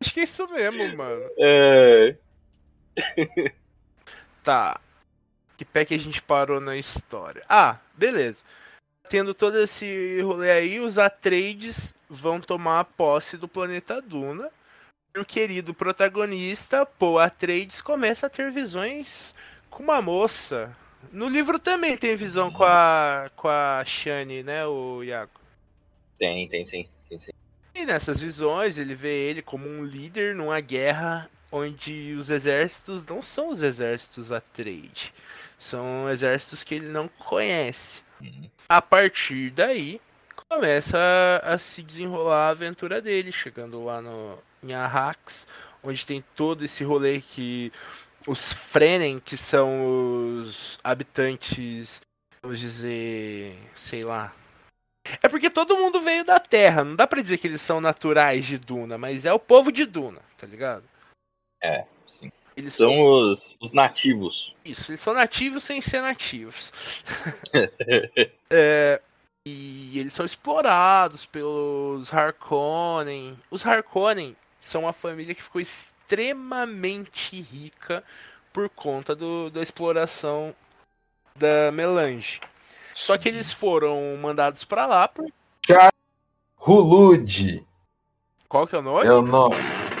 [0.00, 1.22] Acho que é isso mesmo, mano.
[1.38, 2.16] É,
[4.42, 4.78] Tá.
[5.56, 7.44] Que pé que a gente parou na história?
[7.48, 8.42] Ah, beleza.
[9.08, 14.50] Tendo todo esse rolê aí, os Atreides vão tomar a posse do planeta Duna.
[15.14, 19.32] E o querido protagonista, Paul Atreides, começa a ter visões
[19.70, 20.74] com uma moça.
[21.12, 25.40] No livro também tem visão com a com a Shani, né, o Iago?
[26.18, 26.88] tem, tem sim.
[27.08, 27.32] Tem sim.
[27.74, 33.22] E nessas visões ele vê ele como um líder numa guerra onde os exércitos não
[33.22, 35.12] são os exércitos Atreides,
[35.64, 38.02] são exércitos que ele não conhece.
[38.20, 38.50] Uhum.
[38.68, 40.00] A partir daí
[40.48, 40.98] começa
[41.42, 45.46] a, a se desenrolar a aventura dele, chegando lá no em Arrax,
[45.82, 47.70] onde tem todo esse rolê que
[48.26, 52.00] os Fremen, que são os habitantes,
[52.42, 54.32] vamos dizer, sei lá,
[55.22, 56.82] é porque todo mundo veio da Terra.
[56.82, 59.84] Não dá pra dizer que eles são naturais de Duna, mas é o povo de
[59.84, 60.84] Duna, tá ligado?
[61.62, 62.32] É, sim.
[62.56, 64.54] Eles são São os, os nativos.
[64.64, 66.72] isso, eles são nativos sem ser nativos.
[68.50, 69.00] É,
[69.46, 73.36] e eles são explorados pelos Harkonnen.
[73.50, 78.04] Os Harkonnen são uma família que ficou extremamente rica
[78.52, 80.54] por conta do, da exploração
[81.36, 82.40] da melange.
[82.94, 85.26] Só que eles foram mandados pra lá por
[86.66, 87.64] Hulud.
[88.48, 89.06] qual que é o nome?
[89.06, 89.56] É o nome.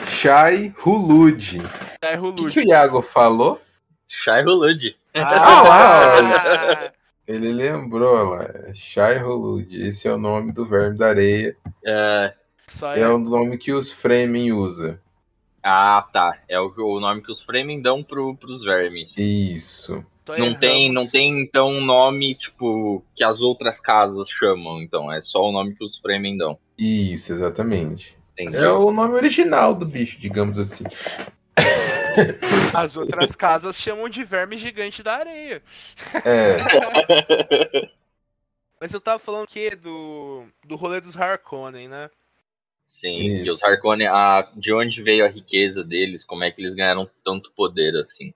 [0.08, 1.60] Shai Hulud.
[2.04, 3.60] É O que, que o Iago falou?
[4.06, 4.94] Shai Hulud.
[5.14, 6.92] Ah, lá,
[7.26, 8.42] Ele lembrou lá.
[8.44, 9.74] é Shai Hulud.
[9.74, 11.56] Esse é o nome do verme da areia.
[11.84, 12.34] É,
[12.68, 15.00] Só É o nome que os Fremen usa.
[15.62, 16.38] ah, tá.
[16.48, 19.16] É o, o nome que os Fremen dão pro, pros vermes.
[19.16, 20.04] Isso.
[20.26, 24.82] só Não tem, não tem, então, um nome, tipo, que as outras casas chamam.
[24.82, 26.58] Então, é só o nome que os Fremen dão.
[26.78, 28.14] Isso, exatamente.
[28.38, 28.56] Entendi.
[28.56, 30.84] É o nome original do bicho, digamos assim.
[32.74, 35.62] As outras casas chamam de verme gigante da areia.
[36.24, 37.88] É.
[38.80, 42.10] Mas eu tava falando que do do rolê dos Harkonnen, né?
[42.86, 43.46] Sim, Isso.
[43.46, 47.10] e os Harkonnen, a, de onde veio a riqueza deles, como é que eles ganharam
[47.24, 48.32] tanto poder assim.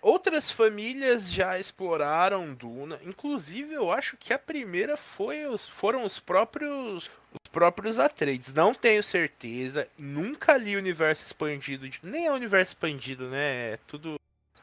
[0.00, 6.20] Outras famílias já exploraram Duna, inclusive eu acho que a primeira foi os, foram os
[6.20, 8.52] próprios os próprios Atreides.
[8.54, 13.72] Não tenho certeza, nunca li o universo expandido, de- nem é o universo expandido, né?
[13.72, 14.16] É tudo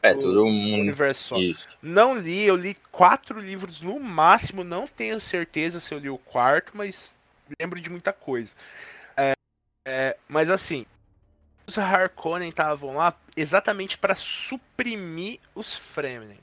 [0.04, 0.80] É, O- tudo um.
[0.80, 1.38] universo só.
[1.38, 1.68] Isso.
[1.82, 6.18] Não li, eu li quatro livros no máximo, não tenho certeza se eu li o
[6.20, 7.18] quarto, mas
[7.60, 8.54] lembro de muita coisa.
[9.18, 9.34] É,
[9.88, 10.86] é, mas assim,
[11.66, 16.38] os Harkonnen estavam lá exatamente para suprimir os Fremen,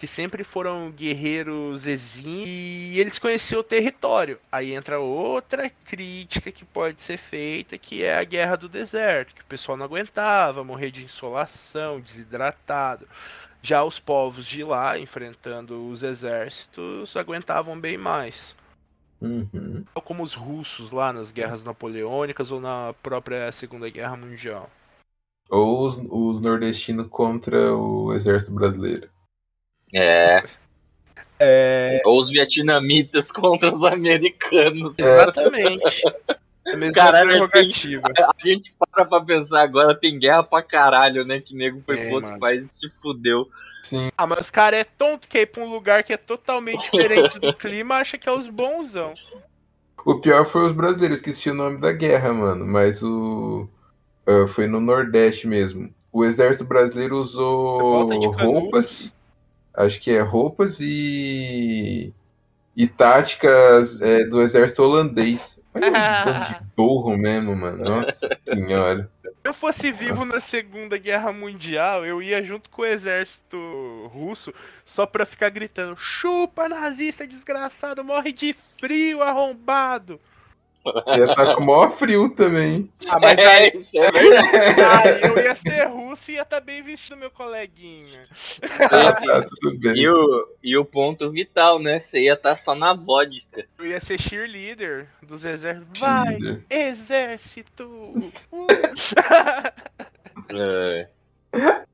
[0.00, 4.38] que sempre foram guerreiros exímios e eles conheciam o território.
[4.50, 9.42] Aí entra outra crítica que pode ser feita, que é a guerra do deserto, que
[9.42, 13.06] o pessoal não aguentava, morrer de insolação, desidratado.
[13.62, 18.56] Já os povos de lá, enfrentando os exércitos, aguentavam bem mais.
[19.20, 19.84] Uhum.
[20.02, 24.70] Como os russos lá nas guerras napoleônicas ou na própria Segunda Guerra Mundial.
[25.50, 29.10] Ou os, os nordestinos contra o exército brasileiro.
[29.94, 30.42] É.
[31.42, 34.94] É, Ou os vietnamitas contra os americanos.
[34.98, 36.02] exatamente.
[36.66, 38.02] É a mesma Caralho, prerrogativa.
[38.06, 41.40] A gente para pra pensar agora, tem guerra pra caralho, né?
[41.40, 42.40] Que nego foi É, pro outro mano.
[42.40, 43.48] país e se fudeu.
[43.82, 44.10] Sim.
[44.16, 47.38] Ah, mas os caras é tonto que ir pra um lugar que é totalmente diferente
[47.38, 49.14] do clima, acha que é os bonzão.
[50.04, 52.66] O pior foi os brasileiros, esqueci o nome da guerra, mano.
[52.66, 53.66] Mas o.
[54.26, 55.92] ah, foi no Nordeste mesmo.
[56.12, 59.10] O exército brasileiro usou roupas.
[59.74, 62.12] Acho que é roupas e.
[62.76, 65.58] E táticas é, do exército holandês.
[65.74, 65.92] Olha um
[66.24, 67.84] bando de burro mesmo, mano.
[67.84, 69.10] Nossa senhora.
[69.22, 70.34] Se eu fosse vivo Nossa.
[70.34, 73.56] na Segunda Guerra Mundial, eu ia junto com o exército
[74.12, 74.52] russo
[74.84, 80.20] só pra ficar gritando: chupa nazista desgraçado, morre de frio, arrombado.
[81.08, 82.90] Ia estar com o maior frio também.
[83.06, 85.08] Ah, mas É, aí, isso é verdade.
[85.08, 88.26] aí eu ia ser russo e ia estar bem vestido, meu coleguinha.
[88.90, 89.94] Ah, tá, tudo bem.
[89.96, 92.00] E o, e o ponto vital, né?
[92.00, 93.66] Você ia estar só na vodka.
[93.78, 96.00] Eu ia ser cheerleader dos exércitos.
[96.00, 96.38] Vai,
[96.70, 97.84] exército!
[98.50, 98.66] Uh.
[100.52, 101.08] É.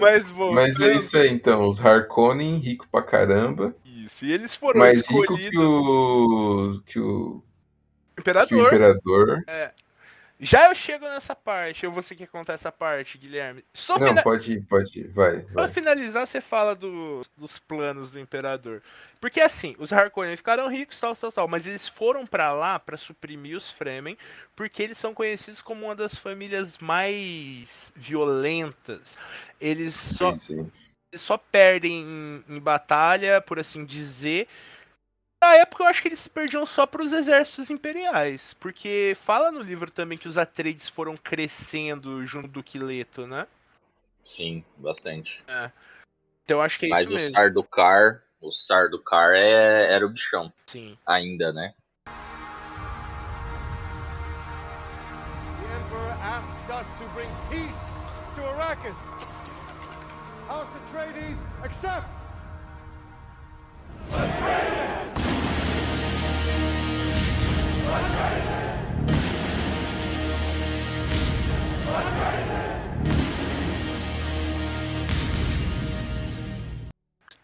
[0.00, 0.52] Mas bom.
[0.52, 1.68] Mas é isso aí, então.
[1.68, 3.74] Os Harkonnen, rico pra caramba.
[3.84, 4.24] Isso.
[4.24, 6.80] E eles foram Mais rico que o.
[6.86, 7.42] que o.
[8.22, 8.66] que o Imperador.
[8.66, 9.44] imperador.
[10.42, 13.62] Já eu chego nessa parte, ou você quer contar essa parte, Guilherme?
[13.74, 15.08] Só Não, fina- pode ir, pode ir.
[15.08, 15.68] Vai, Pra vai.
[15.70, 18.80] finalizar, você fala do- dos planos do imperador.
[19.20, 22.96] Porque assim, os Harkonnen ficaram ricos, tal, tal, tal, mas eles foram pra lá pra
[22.96, 24.16] suprimir os Fremen,
[24.56, 29.18] porque eles são conhecidos como uma das famílias mais violentas.
[29.60, 30.72] Eles só, Sim, sim.
[31.12, 34.48] eles só perdem em, em batalha, por assim dizer.
[35.42, 39.60] Na época eu acho que eles perdiam só para os exércitos imperiais, porque fala no
[39.60, 43.46] livro também que os Atreides foram crescendo junto do Quileto, né?
[44.22, 45.42] Sim, bastante.
[46.44, 47.34] Então eu acho que é Mas isso o mesmo.
[47.34, 50.98] Sarducar, o Sarducar é, era o bichão Sim.
[51.06, 51.72] ainda, né?
[55.62, 58.98] The Emperor asks us to bring peace to Arrakis.
[60.48, 62.30] House Atreides accepts.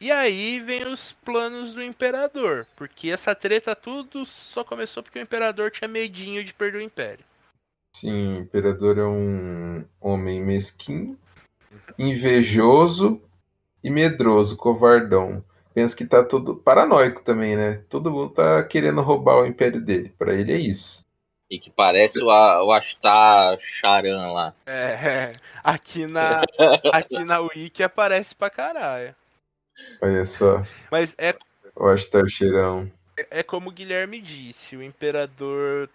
[0.06, 5.22] E aí vem os planos do imperador, porque essa treta tudo só começou porque o
[5.22, 7.24] imperador tinha medinho de perder o império.
[7.96, 11.18] Sim, o imperador é um homem mesquinho,
[11.98, 13.20] invejoso
[13.82, 15.44] e medroso, covardão.
[15.76, 17.82] Pensa que tá todo paranoico também, né?
[17.90, 20.08] Todo mundo tá querendo roubar o império dele.
[20.18, 21.04] Pra ele é isso.
[21.50, 24.54] E que parece o, o Ashtar Charan lá.
[24.64, 26.40] É, aqui na
[26.90, 29.14] aqui na Wiki aparece pra caralho.
[30.00, 31.36] Olha só, Mas é
[31.76, 32.90] o Astar Cheirão.
[33.30, 35.90] é como o Guilherme disse, o imperador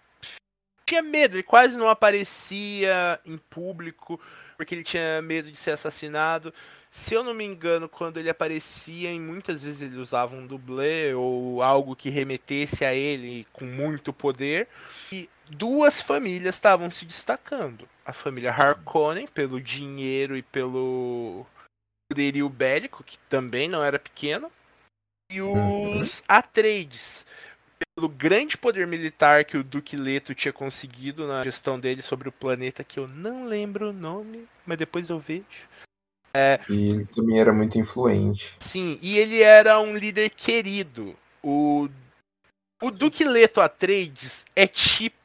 [0.85, 4.21] tinha medo, ele quase não aparecia em público,
[4.55, 6.53] porque ele tinha medo de ser assassinado.
[6.91, 11.13] Se eu não me engano, quando ele aparecia, e muitas vezes ele usava um dublê
[11.13, 14.67] ou algo que remetesse a ele com muito poder.
[15.09, 17.87] E duas famílias estavam se destacando.
[18.05, 21.45] A família Harkonnen, pelo dinheiro e pelo
[22.09, 24.51] poderio bélico, que também não era pequeno.
[25.31, 27.25] E os Atreides,
[27.95, 32.33] pelo grande poder militar que o Duque Leto tinha conseguido na gestão dele sobre o
[32.33, 35.69] planeta, que eu não lembro o nome, mas depois eu vejo.
[36.69, 38.55] E ele também era muito influente.
[38.59, 41.15] Sim, e ele era um líder querido.
[41.43, 41.89] O,
[42.81, 45.19] o Duque Leto Atreides é tipo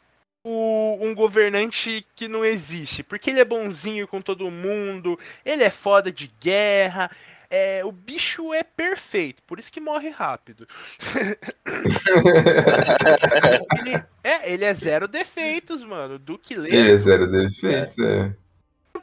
[0.48, 6.12] um governante que não existe, porque ele é bonzinho com todo mundo, ele é foda
[6.12, 7.10] de guerra,
[7.50, 10.68] é, o bicho é perfeito, por isso que morre rápido.
[13.78, 16.14] ele, é, ele é zero defeitos, mano.
[16.14, 18.34] O Duque Leto Ele é zero defeitos, é.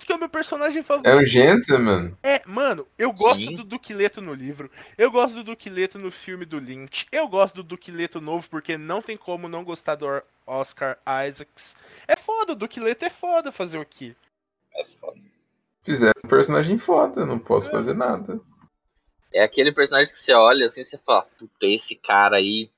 [0.05, 1.09] Que é o meu personagem favorito.
[1.09, 2.17] É um gentleman.
[2.23, 3.55] É, mano, eu gosto Sim.
[3.55, 4.69] do Duque Leto no livro.
[4.97, 7.07] Eu gosto do Duque Leto no filme do Lynch.
[7.11, 10.05] Eu gosto do Duque Leto novo porque não tem como não gostar do
[10.45, 10.97] Oscar
[11.27, 11.75] Isaacs.
[12.07, 14.15] É foda, o Duque Leto é foda fazer o quê?
[14.75, 15.19] É foda.
[15.83, 18.39] Fizeram um personagem foda, não posso fazer nada.
[19.33, 22.69] É aquele personagem que você olha assim e você fala, puta, esse cara aí,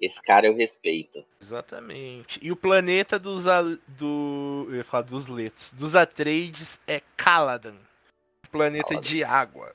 [0.00, 1.24] esse cara eu respeito.
[1.40, 2.38] Exatamente.
[2.42, 7.76] E o planeta dos Al- do, eu ia falar dos Letos, dos Atreides é Caladan.
[8.50, 9.08] Planeta Caladan.
[9.08, 9.74] de água.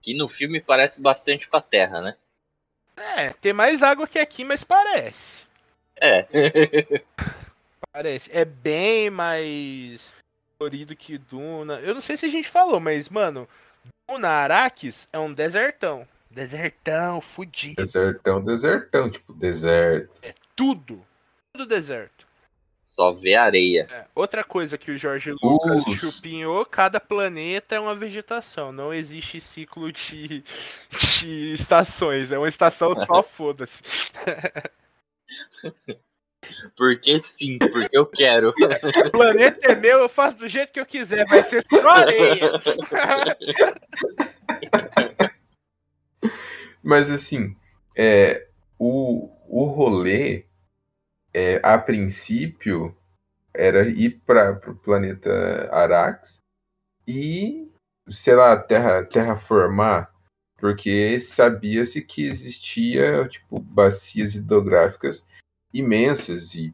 [0.00, 2.16] Que no filme parece bastante com a Terra, né?
[2.96, 5.42] É, tem mais água que aqui, mas parece.
[6.00, 6.26] É.
[7.92, 8.30] Parece.
[8.32, 10.14] É bem mais.
[10.58, 11.80] colorido que Duna.
[11.80, 13.48] Eu não sei se a gente falou, mas, mano,
[14.08, 16.06] Duna Araques é um desertão.
[16.30, 17.76] Desertão, fudido.
[17.76, 20.20] Desertão, desertão, tipo, deserto.
[20.54, 21.04] Tudo.
[21.52, 22.26] Tudo deserto.
[22.98, 23.86] Só vê areia.
[23.90, 28.72] É, Outra coisa que o Jorge Lucas chupinhou, cada planeta é uma vegetação.
[28.72, 30.42] Não existe ciclo de,
[31.20, 32.32] de estações.
[32.32, 33.82] É uma estação só, foda-se.
[36.76, 38.48] Porque sim, porque eu quero.
[38.50, 38.52] O
[39.12, 41.24] planeta é meu, eu faço do jeito que eu quiser.
[41.26, 42.52] Vai ser só areia.
[46.82, 47.56] Mas assim,
[47.96, 48.46] é,
[48.78, 50.44] o, o rolê,
[51.32, 52.96] é, a princípio,
[53.52, 56.38] era ir para o planeta Arax
[57.06, 57.68] e,
[58.08, 60.12] sei lá, terra, terraformar,
[60.58, 65.26] porque sabia-se que existia tipo bacias hidrográficas
[65.72, 66.72] imensas e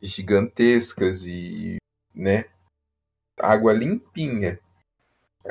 [0.00, 1.76] gigantescas e,
[2.14, 2.46] né,
[3.38, 4.58] água limpinha.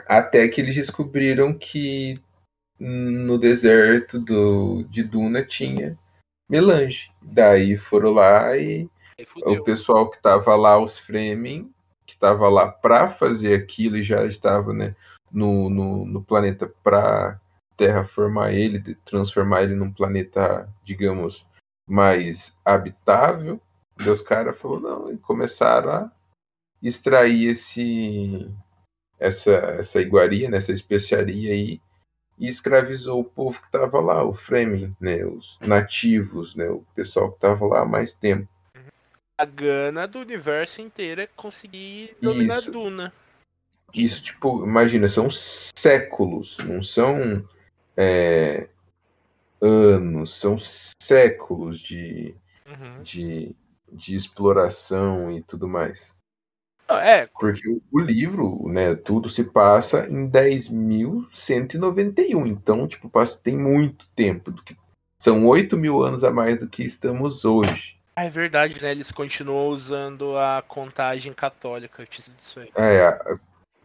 [0.08, 2.20] Até que eles descobriram que
[2.86, 5.98] no deserto do, de Duna tinha
[6.50, 7.10] melange.
[7.22, 8.90] Daí foram lá e
[9.46, 11.74] o pessoal que tava lá, os Fremen,
[12.06, 14.96] que tava lá para fazer aquilo e já estava né,
[15.32, 17.40] no, no, no planeta para
[17.78, 21.48] terraformar ele, de- transformar ele num planeta, digamos,
[21.88, 23.62] mais habitável.
[24.00, 26.12] E os caras falaram, não, e começaram a
[26.82, 28.52] extrair esse
[29.18, 31.80] essa, essa iguaria, né, essa especiaria aí,
[32.38, 37.30] e escravizou o povo que estava lá, o Fremen, né, os nativos, né, o pessoal
[37.30, 38.48] que estava lá há mais tempo.
[39.38, 42.72] A gana do universo inteiro é conseguir dominar Isso.
[42.72, 43.14] Duna.
[43.94, 47.48] Isso, tipo, imagina, são séculos, não são
[47.96, 48.68] é,
[49.62, 50.58] anos, são
[51.00, 53.04] séculos de, Uhum.
[53.04, 53.56] de,
[53.92, 56.16] de exploração e tudo mais.
[56.90, 62.48] É, Porque o, livro, né, tudo se passa em 10.191.
[62.48, 64.52] Então, tipo, passa, tem muito tempo.
[64.52, 64.78] Do que,
[65.18, 67.98] são 8 mil anos a mais do que estamos hoje.
[68.16, 68.92] é verdade, né?
[68.92, 72.02] Eles continuam usando a contagem católica.
[72.02, 72.70] Eu esquecido disso aí.
[72.76, 73.18] É,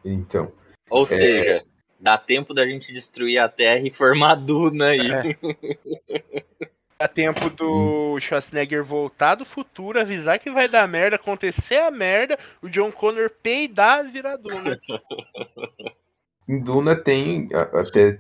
[0.05, 0.53] então.
[0.91, 1.65] Ou seja,
[2.01, 5.09] dá tempo da gente destruir a Terra e formar Duna aí.
[7.01, 12.37] Dá tempo do Schwarzenegger voltar do futuro, avisar que vai dar merda, acontecer a merda,
[12.61, 14.79] o John Connor peidar e virar Duna.
[16.49, 18.19] Em Duna tem a- até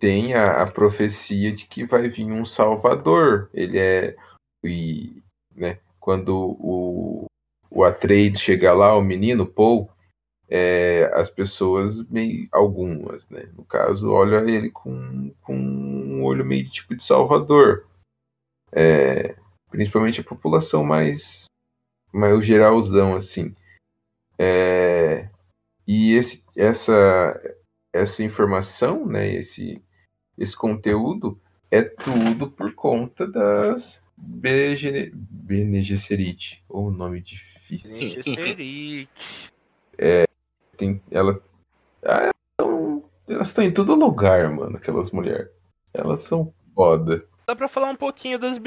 [0.00, 3.50] tem a, a profecia de que vai vir um Salvador.
[3.52, 4.16] Ele é.
[4.64, 5.22] E,
[5.54, 7.26] né, quando o,
[7.70, 9.88] o Atreides chegar lá, o menino Paul,
[10.48, 16.68] é, as pessoas, meio, algumas, né, no caso, olham ele com, com um olho meio
[16.68, 17.86] tipo de Salvador.
[18.72, 19.36] É,
[19.70, 21.46] principalmente a população mais,
[22.12, 23.54] mais o geralzão, assim.
[24.38, 25.28] É,
[25.86, 27.56] e esse, essa,
[27.92, 29.82] essa informação, né, esse,
[30.38, 31.40] esse conteúdo
[31.70, 37.96] é tudo por conta das Bene Bene Gesserit, ou nome difícil.
[37.98, 39.08] Ninja Serit.
[40.76, 41.40] Tem, ela,
[42.04, 45.48] ah, elas elas estão em todo lugar, mano, aquelas mulheres.
[45.92, 47.26] Elas são foda.
[47.46, 48.58] Dá pra falar um pouquinho das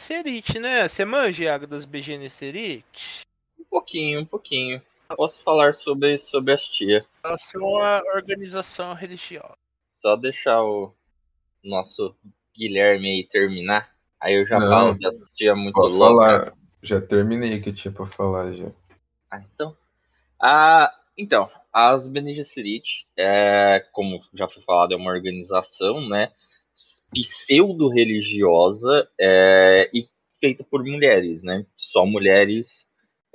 [0.00, 0.88] Serit, né?
[0.88, 1.86] Você manja, Iago, das
[2.30, 3.20] Serit?
[3.58, 4.82] Um pouquinho, um pouquinho.
[5.16, 7.04] Posso falar sobre, sobre as tia.
[7.24, 9.56] Elas são uma organização religiosa.
[9.86, 10.92] Só deixar o
[11.64, 12.14] nosso
[12.56, 13.90] Guilherme aí terminar.
[14.20, 14.68] Aí eu já Não.
[14.68, 16.14] falo das tia muito Pode louca.
[16.14, 16.52] falar.
[16.82, 18.70] Já terminei o que eu tinha pra falar já.
[19.30, 19.76] Ah, então.
[20.40, 26.32] Ah, então, as Bene Gesserit, é, como já foi falado, é uma organização, né,
[27.12, 30.08] pseudo-religiosa é, e
[30.40, 31.66] feita por mulheres, né?
[31.76, 32.86] Só mulheres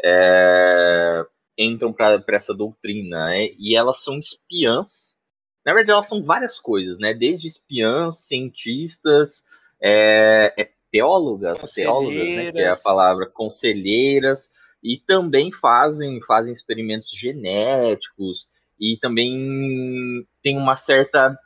[0.04, 1.26] é,
[1.58, 3.50] entram para essa doutrina, né?
[3.58, 5.18] E elas são espiãs.
[5.66, 7.14] Na verdade, elas são várias coisas, né?
[7.14, 9.44] Desde espiãs, cientistas,
[9.82, 12.52] é, é teólogas, teólogas, né?
[12.52, 14.52] Que é a palavra conselheiras,
[14.84, 18.48] e também fazem, fazem experimentos genéticos
[18.80, 21.38] e também tem uma certa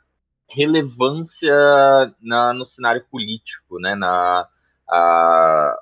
[0.48, 1.54] relevância
[2.20, 3.94] na, no cenário político, né?
[3.94, 4.48] Na
[4.88, 5.78] a-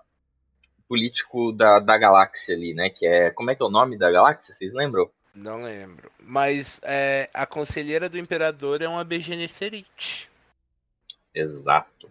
[0.89, 2.91] político da, da galáxia ali, né?
[2.91, 4.53] Que é como é que é o nome da galáxia?
[4.53, 5.11] Vocês lembram?
[5.35, 6.11] Não lembro.
[6.19, 10.29] Mas é, a conselheira do imperador é uma BG Serit.
[11.35, 12.11] Exato.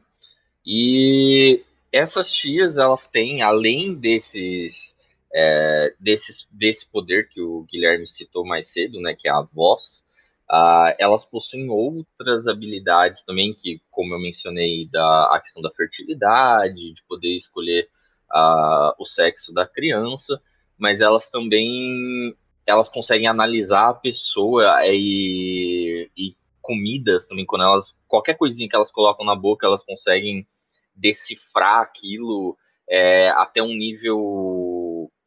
[0.66, 4.95] E essas tias, elas têm, além desses,
[5.36, 10.06] é, desse poder que o Guilherme citou mais cedo, né, que é a voz,
[10.50, 16.94] ah, elas possuem outras habilidades também, que, como eu mencionei, da, a questão da fertilidade,
[16.94, 17.90] de poder escolher
[18.32, 20.42] ah, o sexo da criança,
[20.78, 27.96] mas elas também elas conseguem analisar a pessoa e, e comidas também, quando elas.
[28.08, 30.48] Qualquer coisinha que elas colocam na boca, elas conseguem
[30.96, 32.58] decifrar aquilo
[32.90, 34.18] é, até um nível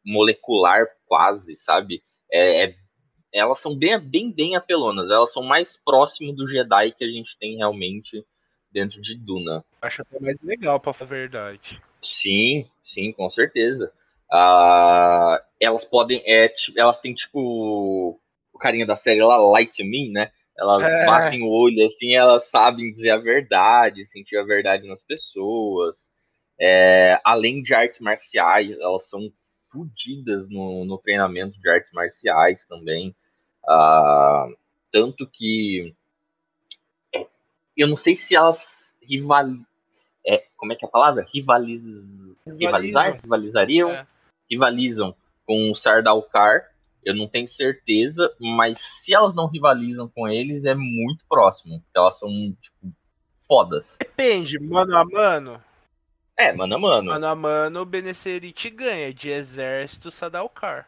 [0.09, 2.03] molecular quase, sabe?
[2.31, 2.75] É, é,
[3.33, 5.09] elas são bem, bem, bem apelonas.
[5.09, 8.25] Elas são mais próximo do Jedi que a gente tem realmente
[8.71, 9.63] dentro de Duna.
[9.81, 11.81] Acho até mais legal, pra falar a verdade.
[12.01, 13.91] Sim, sim, com certeza.
[14.31, 18.19] Ah, elas podem, é, elas têm tipo
[18.53, 20.31] o carinha da série lá, Light to Me, né?
[20.57, 21.05] Elas É.
[21.05, 26.09] batem o olho assim, elas sabem dizer a verdade, sentir a verdade nas pessoas.
[26.59, 29.31] É, além de artes marciais, elas são
[29.71, 33.15] fodidas no, no treinamento de artes marciais também.
[33.67, 34.47] Ah,
[34.91, 35.95] tanto que
[37.77, 39.47] eu não sei se elas rival,
[40.27, 41.25] é, como é que é a palavra?
[41.33, 41.81] Rivaliz,
[42.45, 43.19] rivalizar?
[43.21, 43.91] Rivalizariam?
[43.91, 44.05] É.
[44.49, 45.15] Rivalizam
[45.45, 46.69] com o Sardaukar.
[47.03, 51.79] Eu não tenho certeza, mas se elas não rivalizam com eles, é muito próximo.
[51.79, 52.29] Porque elas são,
[52.61, 52.93] tipo,
[53.47, 53.95] fodas.
[53.97, 55.63] Depende, mano a mano.
[56.39, 57.11] É, mano a mano.
[57.11, 60.87] Mano a mano, o Benesserit ganha de exército Sadalkar.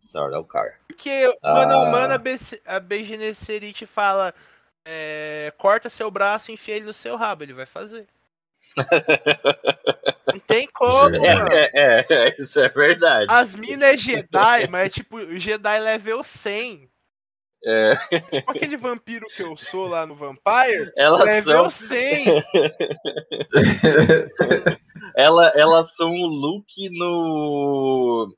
[0.00, 0.78] Sardaukar.
[0.86, 1.90] Porque, mano a Ah.
[1.90, 4.34] mano, a, Be- a Benesserit fala:
[4.84, 7.42] é, corta seu braço e enfia ele no seu rabo.
[7.42, 8.06] Ele vai fazer.
[10.32, 11.52] Não tem como, É, mano.
[11.52, 13.26] é, é, é, isso é verdade.
[13.30, 16.88] As minas é Jedi, mas é tipo Jedi level 100.
[17.68, 17.96] É,
[18.30, 20.92] Tipo aquele vampiro que eu sou lá no Vampire.
[20.96, 22.24] elas Level são 100.
[25.16, 28.28] Ela, elas são o Luke no.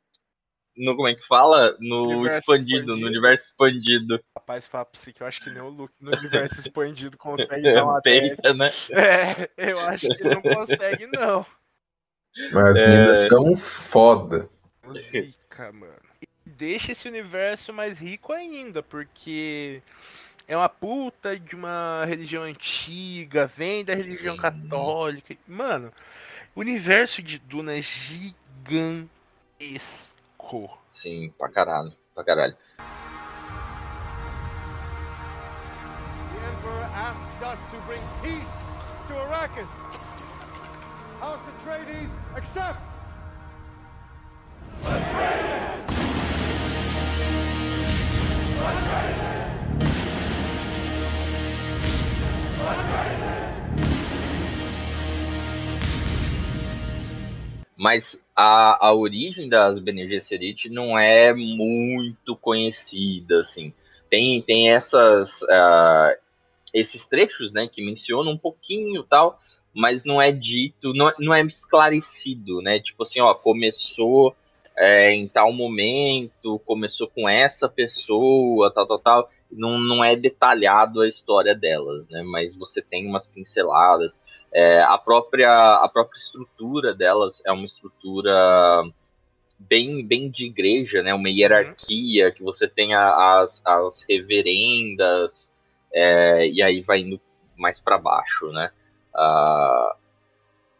[0.76, 0.94] No.
[0.96, 1.76] Como é que fala?
[1.80, 2.96] No Universo expandido, expandido.
[3.00, 4.20] no universo expandido.
[4.36, 7.72] Rapaz, fala pra você que eu acho que nem o Luke no universo expandido consegue
[7.72, 8.00] dar uma.
[8.00, 8.70] Peita, né?
[8.92, 11.44] É, eu acho que não consegue, não.
[12.52, 12.88] Mas as É.
[12.88, 14.48] minas são foda.
[15.10, 16.07] Zica, mano.
[16.58, 19.80] Deixa esse universo mais rico ainda, porque
[20.48, 24.40] é uma puta de uma religião antiga, vem da religião Sim.
[24.40, 25.36] católica.
[25.46, 25.92] Mano,
[26.56, 29.08] o universo de Duna é gigantesco.
[30.90, 31.92] Sim, pra caralho.
[32.12, 32.56] Pra caralho.
[36.34, 39.70] The Emperor asks us to bring peace to Arrakis.
[41.20, 43.06] House Atreides accepts.
[57.76, 63.72] Mas a, a origem das Bene Gesserit não é muito conhecida, assim.
[64.10, 66.16] Tem, tem essas, ah,
[66.74, 69.38] esses trechos, né, que mencionam um pouquinho tal,
[69.72, 72.80] mas não é dito, não, não é esclarecido, né?
[72.80, 74.34] Tipo assim, ó, começou
[74.78, 79.28] é, em tal momento, começou com essa pessoa, tal, tal, tal.
[79.50, 82.22] Não, não é detalhado a história delas, né?
[82.22, 84.22] Mas você tem umas pinceladas.
[84.54, 88.84] É, a, própria, a própria estrutura delas é uma estrutura
[89.58, 91.12] bem, bem de igreja, né?
[91.12, 95.52] Uma hierarquia, que você tem as, as reverendas,
[95.92, 97.20] é, e aí vai indo
[97.56, 98.70] mais para baixo, né?
[99.12, 99.96] Ah,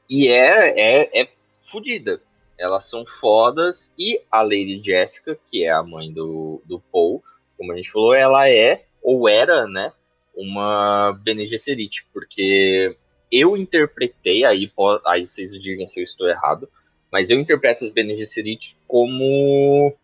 [0.09, 1.28] e é, é, é
[1.61, 2.22] fodida.
[2.59, 7.22] Elas são fodas, e a Lady Jessica, que é a mãe do, do Paul,
[7.56, 9.92] como a gente falou, ela é, ou era, né?
[10.34, 12.96] Uma Bene Gesserit, porque
[13.30, 14.70] eu interpretei, aí,
[15.06, 16.68] aí vocês digam se eu estou errado,
[17.11, 19.94] mas eu interpreto os Bene Gesserit como,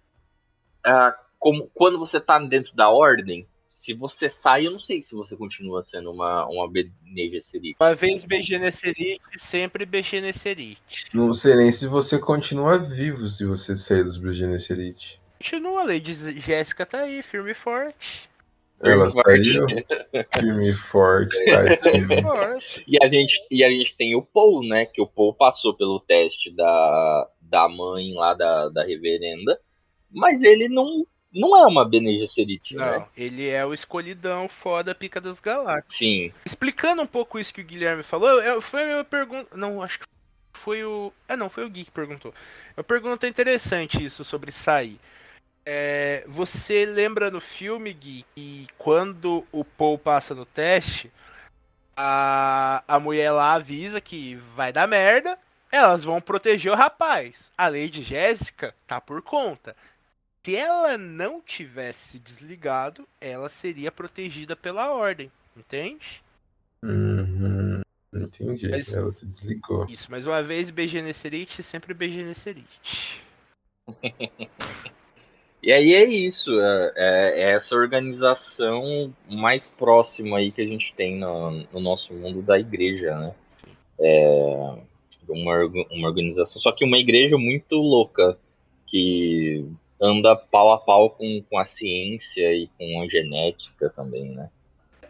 [0.84, 3.46] ah, como quando você tá dentro da ordem,
[3.85, 6.91] se você sai, eu não sei se você continua sendo uma, uma Bene
[7.28, 7.76] Gesserit.
[7.78, 10.80] Uma vez BG Nesserit, sempre BG Nesserit.
[11.12, 15.20] Não sei nem se você continua vivo se você sair dos Bene Gesserit.
[15.37, 18.30] Continua, Lady Jéssica tá aí, firme e forte.
[18.80, 19.66] Ela saiu
[20.35, 22.85] firme e forte, e forte.
[22.89, 24.87] E a gente, e a gente tem o Paul, né?
[24.87, 29.61] Que o Paul passou pelo teste da, da mãe lá da, da reverenda,
[30.11, 32.99] mas ele não, não é uma Bene Gesserit, né?
[32.99, 35.97] Não, ele é o escolhidão foda pica dos galácticos.
[35.97, 39.57] Sim, Explicando um pouco isso que o Guilherme falou, eu, foi a minha pergunta.
[39.57, 40.07] Não, acho que
[40.55, 41.12] foi o.
[41.28, 42.32] Ah, não, foi o Gui que perguntou.
[42.76, 44.99] Uma pergunta interessante isso sobre sair.
[45.66, 51.11] É, você lembra no filme, Gui, que quando o Paul passa no teste,
[51.97, 55.39] a, a mulher lá avisa que vai dar merda,
[55.70, 57.51] elas vão proteger o rapaz.
[57.59, 59.74] A Lady Jéssica tá por conta.
[60.45, 66.22] Se ela não tivesse se desligado, ela seria protegida pela ordem, entende?
[66.82, 67.80] Uhum,
[68.14, 68.68] entendi.
[68.68, 69.86] Mas- Ela se desligou.
[69.88, 73.22] Isso, mais uma vez, BG Nesserit, sempre BG Nesserit.
[75.66, 80.92] E aí é isso, é, é- é essa organização mais próxima aí que a gente
[80.92, 83.34] tem no, no nosso mundo da igreja, né?
[83.99, 84.76] É
[85.26, 88.38] uma, uma organização, só que uma igreja muito louca,
[88.86, 89.66] que
[90.05, 94.50] anda pau a pau com, com a ciência e com a genética também, né?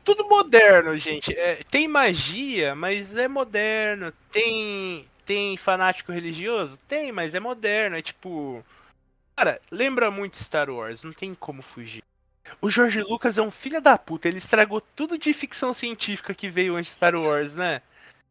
[0.04, 1.34] Tudo moderno, gente.
[1.34, 4.12] É, tem magia, mas é moderno.
[4.30, 6.78] Tem tem fanático religioso?
[6.86, 7.96] Tem, mas é moderno.
[7.96, 8.64] É tipo.
[9.36, 12.02] Cara, lembra muito Star Wars, não tem como fugir.
[12.60, 16.48] O George Lucas é um filho da puta, ele estragou tudo de ficção científica que
[16.48, 17.82] veio antes de Star Wars, né?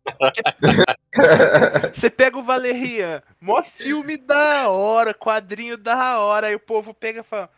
[1.93, 7.21] Você pega o Valerian, mó filme da hora, quadrinho da hora, aí o povo pega
[7.21, 7.49] e fala: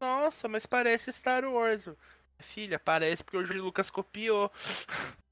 [0.00, 1.88] Nossa, mas parece Star Wars.
[2.40, 4.50] Filha, parece porque o Lucas copiou.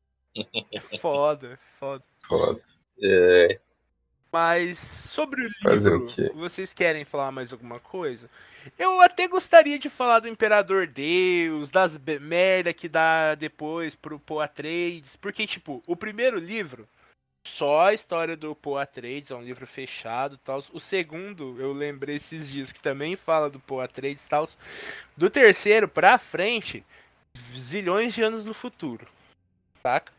[0.72, 2.04] É foda, foda.
[2.28, 2.60] Foda.
[3.02, 3.58] É,
[4.32, 8.30] Mas sobre o livro, o vocês querem falar mais alguma coisa?
[8.78, 14.44] Eu até gostaria de falar do Imperador Deus, das merda que dá depois pro Poe
[14.44, 16.86] Atreides, porque tipo, o primeiro livro
[17.46, 20.62] só a história do Poe Atreides, é um livro fechado, e tal.
[20.72, 24.48] O segundo, eu lembrei esses dias que também fala do Poe Atreides, e tal.
[25.16, 26.84] Do terceiro pra frente,
[27.56, 29.06] zilhões de anos no futuro.
[29.82, 30.12] Saca?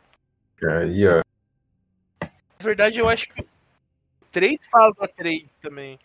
[0.64, 1.22] Aí, ó.
[2.22, 2.30] Na
[2.64, 3.46] verdade, eu acho que
[4.32, 6.00] três fala do Atreides também.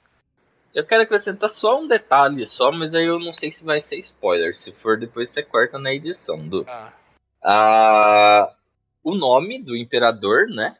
[0.74, 3.96] Eu quero acrescentar só um detalhe só, mas aí eu não sei se vai ser
[3.98, 4.54] spoiler.
[4.54, 6.46] Se for, depois você corta na edição.
[6.46, 6.92] Do, Ah,
[7.42, 8.54] Ah,
[9.02, 10.76] o nome do imperador, né?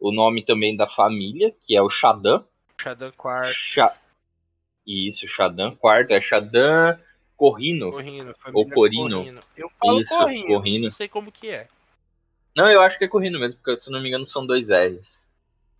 [0.00, 2.42] O nome também da família, que é o Shadan.
[2.80, 3.94] Shadan Quarto, Sha...
[4.86, 6.12] Isso, Shadan quarto.
[6.12, 6.98] É Shadan
[7.36, 7.92] Corrino.
[7.92, 9.40] Corrino, Ou Corino.
[9.56, 10.84] Eu falo Isso, Corrino, Corrino.
[10.84, 11.68] não sei como que é.
[12.56, 15.21] Não, eu acho que é Corrino mesmo, porque se não me engano são dois R's.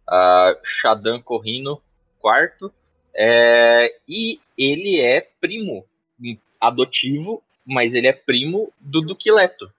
[0.08, 1.82] Ah, Shadan Corrino
[2.22, 2.72] quarto.
[3.14, 5.84] É, e ele é primo
[6.60, 9.70] adotivo, mas ele é primo do Duque Leto.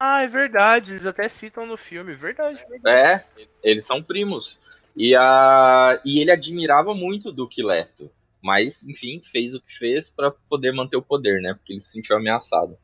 [0.00, 2.64] Ah, é verdade, eles até citam no filme, verdade.
[2.68, 2.88] verdade.
[3.36, 4.58] É, eles são primos.
[4.96, 8.10] E, a, e ele admirava muito o Duque Leto.
[8.42, 11.52] Mas, enfim, fez o que fez para poder manter o poder, né?
[11.52, 12.78] Porque ele se sentiu ameaçado.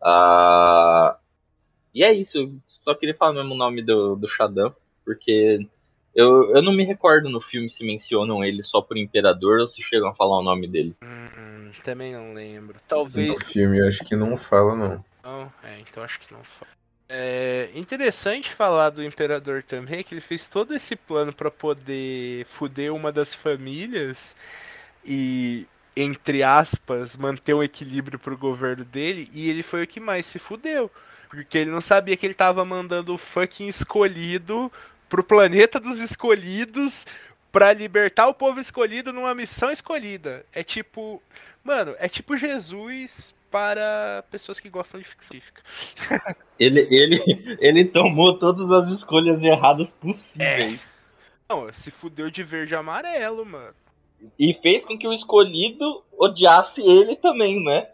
[0.00, 1.18] Ah,
[1.92, 2.56] e é isso.
[2.68, 4.68] Só queria falar mesmo o nome do, do Shadan,
[5.04, 5.66] porque
[6.14, 9.82] eu, eu não me recordo no filme se mencionam ele só por Imperador ou se
[9.82, 10.94] chegam a falar o nome dele.
[11.02, 12.74] Hum, também não lembro.
[12.74, 15.04] No Talvez filme eu acho que não fala, não.
[15.22, 15.52] não.
[15.62, 16.70] É, então acho que não fala.
[17.08, 22.94] É interessante falar do Imperador também, que ele fez todo esse plano pra poder fuder
[22.94, 24.32] uma das famílias
[25.04, 30.24] e, entre aspas, manter um equilíbrio pro governo dele, e ele foi o que mais
[30.24, 30.88] se fudeu.
[31.28, 34.70] Porque ele não sabia que ele tava mandando o fucking escolhido
[35.10, 37.04] pro planeta dos escolhidos
[37.52, 40.46] pra libertar o povo escolhido numa missão escolhida.
[40.52, 41.20] É tipo.
[41.62, 45.62] Mano, é tipo Jesus para pessoas que gostam de ficção científica.
[46.58, 50.86] Ele, ele, ele tomou todas as escolhas erradas possíveis.
[51.48, 53.74] Não, se fudeu de verde e amarelo, mano.
[54.38, 57.88] E fez com que o escolhido odiasse ele também, né?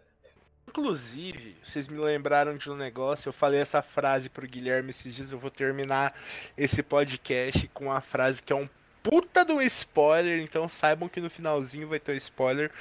[0.69, 5.31] Inclusive, vocês me lembraram de um negócio, eu falei essa frase pro Guilherme esses dias,
[5.31, 6.15] eu vou terminar
[6.57, 8.69] esse podcast com uma frase que é um
[9.03, 12.73] puta de um spoiler, então saibam que no finalzinho vai ter um spoiler,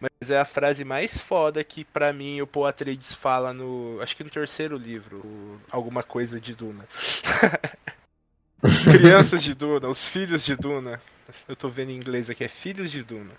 [0.00, 4.16] mas é a frase mais foda que pra mim o Paul Atreides fala no, acho
[4.16, 6.86] que no terceiro livro, alguma coisa de Duna.
[8.84, 11.00] Crianças de Duna, os filhos de Duna.
[11.46, 13.32] Eu tô vendo em inglês aqui, é filhos de Duna.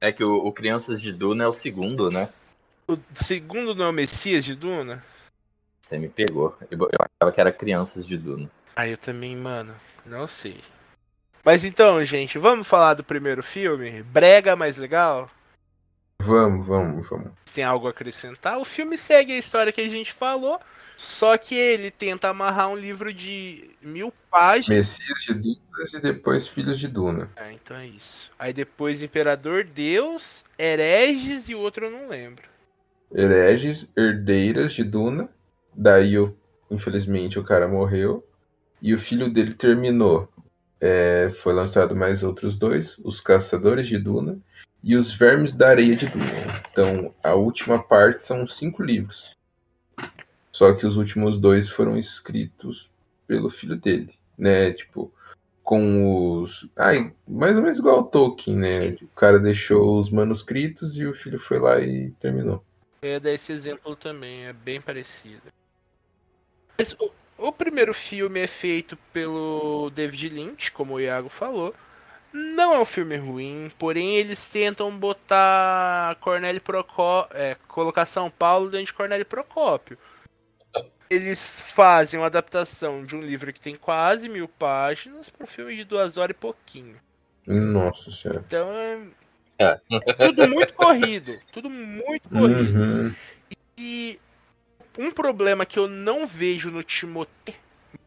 [0.00, 2.28] É que o, o Crianças de Duna é o segundo, né?
[2.88, 5.04] O segundo não é o Messias de Duna?
[5.82, 6.56] Você me pegou.
[6.70, 8.50] Eu, eu achava que era Crianças de Duna.
[8.74, 9.74] Ah, eu também, mano.
[10.04, 10.60] Não sei.
[11.44, 14.02] Mas então, gente, vamos falar do primeiro filme?
[14.02, 15.30] Brega mais legal?
[16.20, 17.32] Vamos, vamos, vamos.
[17.52, 18.58] Tem algo a acrescentar?
[18.58, 20.60] O filme segue a história que a gente falou,
[20.96, 24.98] só que ele tenta amarrar um livro de mil páginas.
[24.98, 27.28] Messias de Dunas e depois Filhos de Duna.
[27.36, 28.30] Ah, então é isso.
[28.38, 32.51] Aí depois Imperador Deus, Hereges e o outro eu não lembro.
[33.14, 35.28] Hereges, Herdeiras de Duna.
[35.74, 36.34] Daí, o-
[36.70, 38.26] infelizmente, o cara morreu.
[38.80, 40.28] E o filho dele terminou.
[40.80, 44.38] É, foi lançado mais outros dois: Os Caçadores de Duna
[44.82, 46.24] e Os Vermes da Areia de Duna.
[46.72, 49.36] Então, a última parte são cinco livros.
[50.50, 52.90] Só que os últimos dois foram escritos
[53.26, 54.72] pelo filho dele, né?
[54.72, 55.12] Tipo,
[55.62, 56.68] com os.
[56.76, 58.88] Ai, mais ou menos igual ao Tolkien, né?
[59.00, 62.62] O cara deixou os manuscritos e o filho foi lá e terminou.
[63.02, 65.42] Ia dar esse exemplo também, é bem parecido.
[66.78, 71.74] Mas o, o primeiro filme é feito pelo David Lynch, como o Iago falou.
[72.32, 78.70] Não é um filme ruim, porém eles tentam botar Cornélio Procópio, é, colocar São Paulo
[78.70, 79.98] dentro de Cornélio Procópio.
[81.10, 85.76] Eles fazem uma adaptação de um livro que tem quase mil páginas para um filme
[85.76, 86.96] de duas horas e pouquinho.
[87.46, 88.42] Nossa senhora.
[88.46, 88.98] Então é
[89.62, 89.80] É.
[90.26, 92.78] tudo muito corrido, tudo muito corrido.
[92.78, 93.14] Uhum.
[93.78, 94.18] E
[94.98, 97.56] um problema que eu não vejo no Timothée,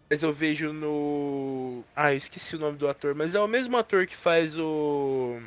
[0.10, 1.84] mas eu vejo no.
[1.96, 5.40] Ah, eu esqueci o nome do ator, mas é o mesmo ator que faz o.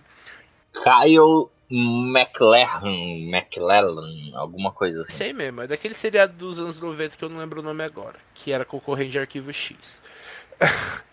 [0.73, 5.13] Kyle McLaren, McLellan, alguma coisa assim.
[5.13, 8.17] Sei mesmo, é daquele seriado dos anos 90 que eu não lembro o nome agora,
[8.35, 10.03] que era concorrente de Arquivo X.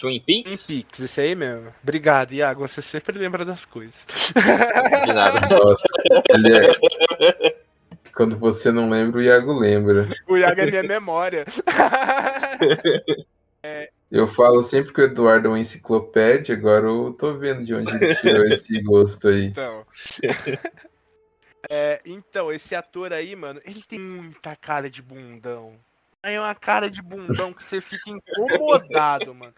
[0.00, 0.62] Twin Em Peaks?
[0.66, 1.74] Pix, esse aí mesmo.
[1.82, 4.06] Obrigado, Iago, você sempre lembra das coisas.
[5.04, 5.46] De nada.
[5.54, 5.86] Nossa,
[6.30, 7.60] ele é...
[8.14, 10.08] Quando você não lembra, o Iago lembra.
[10.26, 11.44] o Iago é minha memória.
[14.10, 17.94] Eu falo sempre que o Eduardo é uma enciclopédia, agora eu tô vendo de onde
[17.94, 19.44] ele tirou esse gosto aí.
[19.44, 19.86] Então.
[21.68, 25.78] É, então, esse ator aí, mano, ele tem muita cara de bundão.
[26.20, 29.54] É uma cara de bundão que você fica incomodado, mano.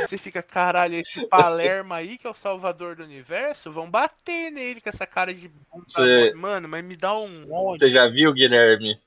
[0.00, 4.80] Você fica, caralho, esse Palermo aí, que é o salvador do universo, vão bater nele
[4.80, 5.86] com essa cara de bunda.
[5.88, 7.88] Cê- Mano, mas me dá um ódio.
[7.88, 9.00] Você já viu, Guilherme?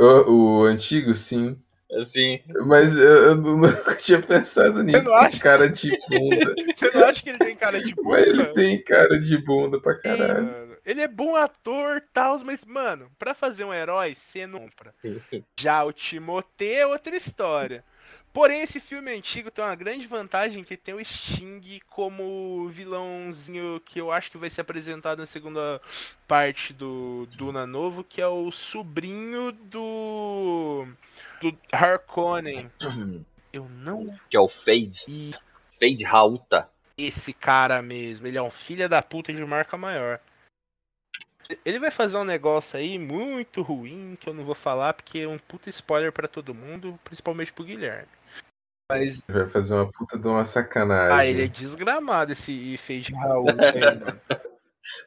[0.00, 1.58] O, o antigo, sim.
[1.92, 5.04] Assim, Mas eu, eu nu- nunca tinha pensado nisso.
[5.04, 5.30] não acha?
[5.32, 6.54] Tem cara de bunda.
[6.76, 8.54] Você não acha que ele tem cara de Mas ele bunda?
[8.54, 10.46] tem cara de bunda pra Sim, caralho.
[10.46, 10.76] mano.
[10.84, 14.94] Ele é bom ator tal, mas, mano, pra fazer um herói, você não compra.
[15.60, 17.84] Já o Timothée é outra história.
[18.32, 24.00] Porém, esse filme antigo tem uma grande vantagem que tem o Sting como vilãozinho que
[24.00, 25.80] eu acho que vai ser apresentado na segunda
[26.28, 30.86] parte do Duna Novo, que é o sobrinho do
[31.40, 32.70] do Harkonnen.
[33.52, 35.02] Eu não que é o Fade.
[35.08, 35.32] vi
[35.80, 36.70] Fade Rauta.
[36.96, 38.28] esse cara mesmo.
[38.28, 40.20] Ele é um filho da puta de marca maior.
[41.64, 45.28] Ele vai fazer um negócio aí muito ruim que eu não vou falar porque é
[45.28, 48.19] um puta spoiler pra todo mundo, principalmente pro Guilherme.
[48.90, 51.16] Mas Vai fazer uma puta de uma sacanagem.
[51.16, 54.20] ah, ele é desgramado esse Fade Raul aí, mano.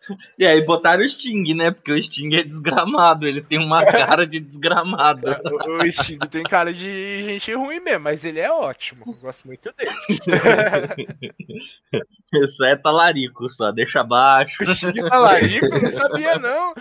[0.37, 1.71] E aí botaram o Sting, né?
[1.71, 3.27] Porque o Sting é desgramado.
[3.27, 5.35] Ele tem uma cara de desgramado.
[5.45, 9.03] O, o Sting tem cara de gente ruim mesmo, mas ele é ótimo.
[9.07, 9.91] Eu gosto muito dele.
[12.43, 14.57] Isso é talarico só, deixa abaixo.
[14.73, 16.73] Sting talarico, não sabia não.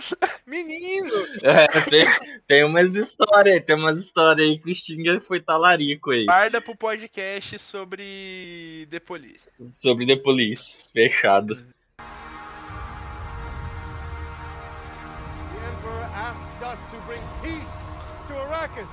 [0.47, 1.13] Menino.
[1.43, 2.05] É, tem,
[2.47, 6.25] tem umas histórias, tem umas histórias aí que o Sting foi talarico aí.
[6.25, 9.53] Guarda pro podcast sobre The Police.
[9.59, 10.73] Sobre The Police.
[10.91, 11.73] Fechado.
[16.43, 18.89] Asks us to bring peace to Arrakis.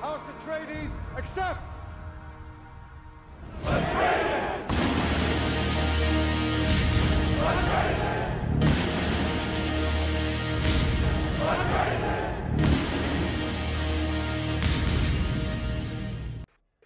[0.00, 1.84] House Atreides accepts.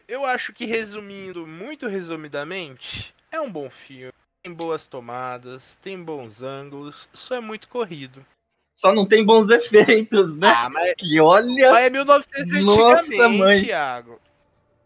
[0.06, 4.12] Eu acho que resumindo, muito resumidamente, é um bom filme.
[4.42, 8.24] Tem boas tomadas, tem bons ângulos, só é muito corrido.
[8.78, 10.52] Só não tem bons efeitos, né?
[10.54, 11.68] Ah, mas, Que olha.
[11.72, 13.64] mas é 1900 Nossa, antigamente, mãe.
[13.64, 14.20] Thiago.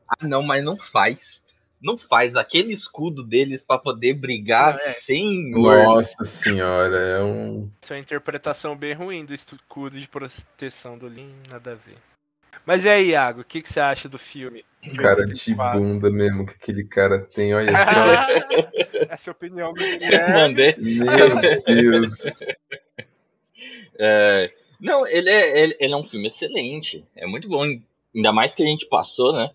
[0.08, 1.42] Ah, não, mas não faz.
[1.78, 2.34] Não faz.
[2.34, 4.94] Aquele escudo deles pra poder brigar é.
[4.94, 5.84] senhor.
[5.84, 7.70] Nossa senhora, é um.
[7.82, 11.98] Isso é uma interpretação bem ruim do escudo de proteção do Lin, nada a ver.
[12.64, 14.64] Mas e aí, Iago, o que, que você acha do filme?
[14.96, 15.78] cara de 84?
[15.80, 19.06] bunda mesmo que aquele cara tem, olha só.
[19.10, 20.32] Essa é a opinião do Guilherme.
[20.32, 20.76] Mandei.
[20.78, 22.12] Meu Deus.
[23.98, 27.04] É, Não, ele é, ele, ele é um filme excelente.
[27.16, 27.64] É muito bom.
[28.14, 29.50] Ainda mais que a gente passou, né?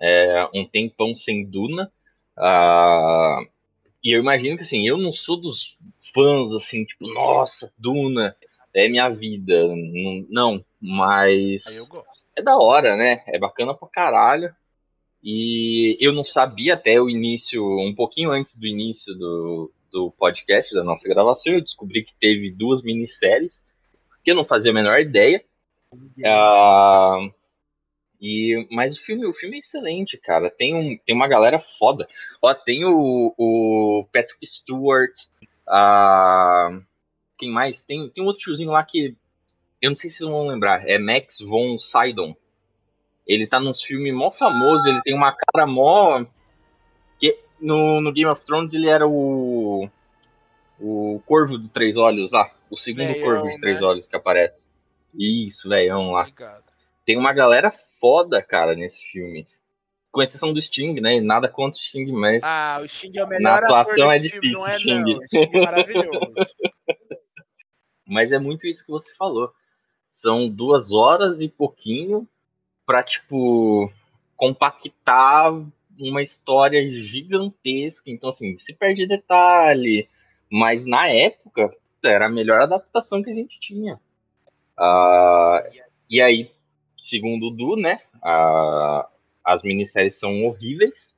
[0.00, 1.90] é, um tempão sem Duna.
[2.36, 3.40] Ah,
[4.02, 5.76] e eu imagino que assim, eu não sou dos
[6.14, 8.36] fãs assim, tipo, nossa, Duna
[8.74, 9.66] é minha vida.
[9.68, 11.62] Não, não, mas
[12.36, 13.22] é da hora, né?
[13.26, 14.54] É bacana pra caralho.
[15.22, 20.74] E eu não sabia até o início, um pouquinho antes do início do, do podcast,
[20.74, 23.64] da nossa gravação, eu descobri que teve duas minisséries,
[24.22, 25.42] que eu não fazia a menor ideia.
[26.22, 27.18] Ah,
[28.20, 30.50] e, mas o filme, o filme é excelente, cara.
[30.50, 32.06] Tem, um, tem uma galera foda.
[32.42, 35.12] Ó, tem o, o Patrick Stewart.
[35.66, 36.78] ah,
[37.38, 37.82] quem mais?
[37.82, 39.16] Tem, tem um outro tiozinho lá que.
[39.80, 40.86] Eu não sei se vocês vão lembrar.
[40.86, 42.36] É Max von Sydow.
[43.26, 44.88] Ele tá nos filmes mó famoso.
[44.88, 46.26] Ele tem uma cara mó.
[47.60, 49.88] No, no Game of Thrones ele era o.
[50.78, 52.50] O Corvo de Três Olhos lá.
[52.68, 53.86] O segundo Veião, Corvo de Três né?
[53.86, 54.66] Olhos que aparece.
[55.14, 56.64] Isso, velhão lá Obrigado.
[57.06, 59.46] tem uma galera foda, cara, nesse filme.
[60.12, 61.18] com exceção do Sting, né?
[61.20, 64.18] Nada contra o Sting, mas Ah, o Sting é o Na melhor atuação ator é
[64.18, 65.06] desse filme, não é difícil, não.
[65.06, 65.18] Sting.
[65.18, 66.34] O Sting é maravilhoso.
[68.08, 69.52] Mas é muito isso que você falou.
[70.10, 72.26] São duas horas e pouquinho
[72.86, 73.92] pra, tipo,
[74.36, 75.52] compactar
[75.98, 78.10] uma história gigantesca.
[78.10, 80.08] Então, assim, se perde detalhe.
[80.50, 81.74] Mas na época,
[82.04, 83.98] era a melhor adaptação que a gente tinha.
[84.78, 85.62] Ah,
[86.10, 86.50] e aí,
[86.96, 88.00] segundo o Du, né?
[89.44, 91.14] as minisséries são horríveis.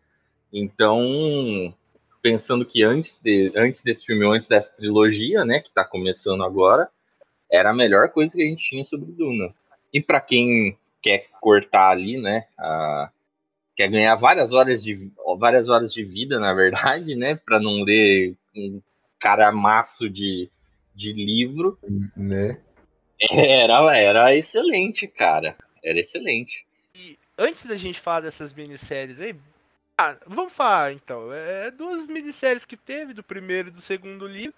[0.53, 1.75] Então,
[2.23, 6.89] pensando que antes, de, antes desse filme, antes dessa trilogia, né, que tá começando agora,
[7.51, 9.55] era a melhor coisa que a gente tinha sobre Duna.
[9.93, 13.11] E pra quem quer cortar ali, né, a-
[13.79, 15.09] quer ganhar várias horas de
[15.39, 18.83] várias horas de vida, na verdade, né, para não ler um
[19.21, 20.51] caramaço de,
[20.93, 21.79] de livro,
[22.17, 22.61] Né?
[23.31, 25.57] era era excelente, cara.
[25.85, 26.67] Era excelente.
[26.95, 29.35] E antes da gente falar dessas minisséries aí,
[30.01, 31.33] ah, vamos falar então.
[31.33, 34.55] É duas minisséries que teve, do primeiro e do segundo livro.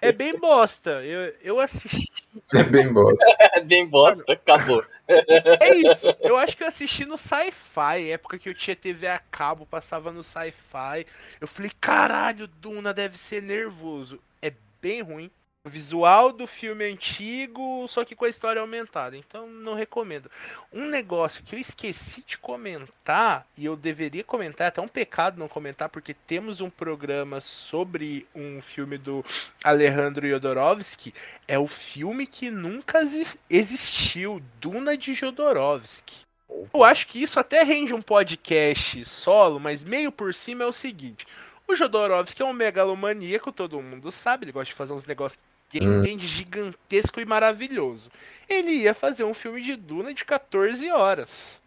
[0.00, 1.04] É bem bosta.
[1.04, 2.22] Eu, eu assisti.
[2.54, 3.24] É bem bosta.
[3.66, 4.84] Bem bosta, acabou.
[5.08, 6.06] É isso.
[6.20, 10.12] Eu acho que eu assisti no Sci-Fi, época que eu tinha TV a cabo, passava
[10.12, 11.04] no Sci-Fi.
[11.40, 14.20] Eu falei, caralho, Duna deve ser nervoso.
[14.40, 15.30] É bem ruim.
[15.66, 19.16] O visual do filme antigo, só que com a história aumentada.
[19.16, 20.30] Então não recomendo.
[20.72, 25.40] Um negócio que eu esqueci de comentar, e eu deveria comentar, é até um pecado
[25.40, 29.24] não comentar, porque temos um programa sobre um filme do
[29.64, 31.12] Alejandro Jodorowsky.
[31.48, 36.24] É o filme que nunca exis- existiu, Duna de Jodorowsky.
[36.72, 40.72] Eu acho que isso até rende um podcast solo, mas meio por cima é o
[40.72, 41.26] seguinte.
[41.66, 45.78] O Jodorowsky é um megalomaníaco, todo mundo sabe, ele gosta de fazer uns negócios que
[45.78, 45.98] ele Hum.
[46.00, 48.10] entende gigantesco e maravilhoso.
[48.48, 51.60] Ele ia fazer um filme de Duna de 14 horas.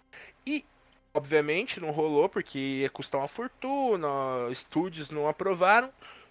[0.46, 0.66] E,
[1.14, 4.08] obviamente, não rolou porque ia custar uma fortuna,
[4.52, 5.90] estúdios não aprovaram.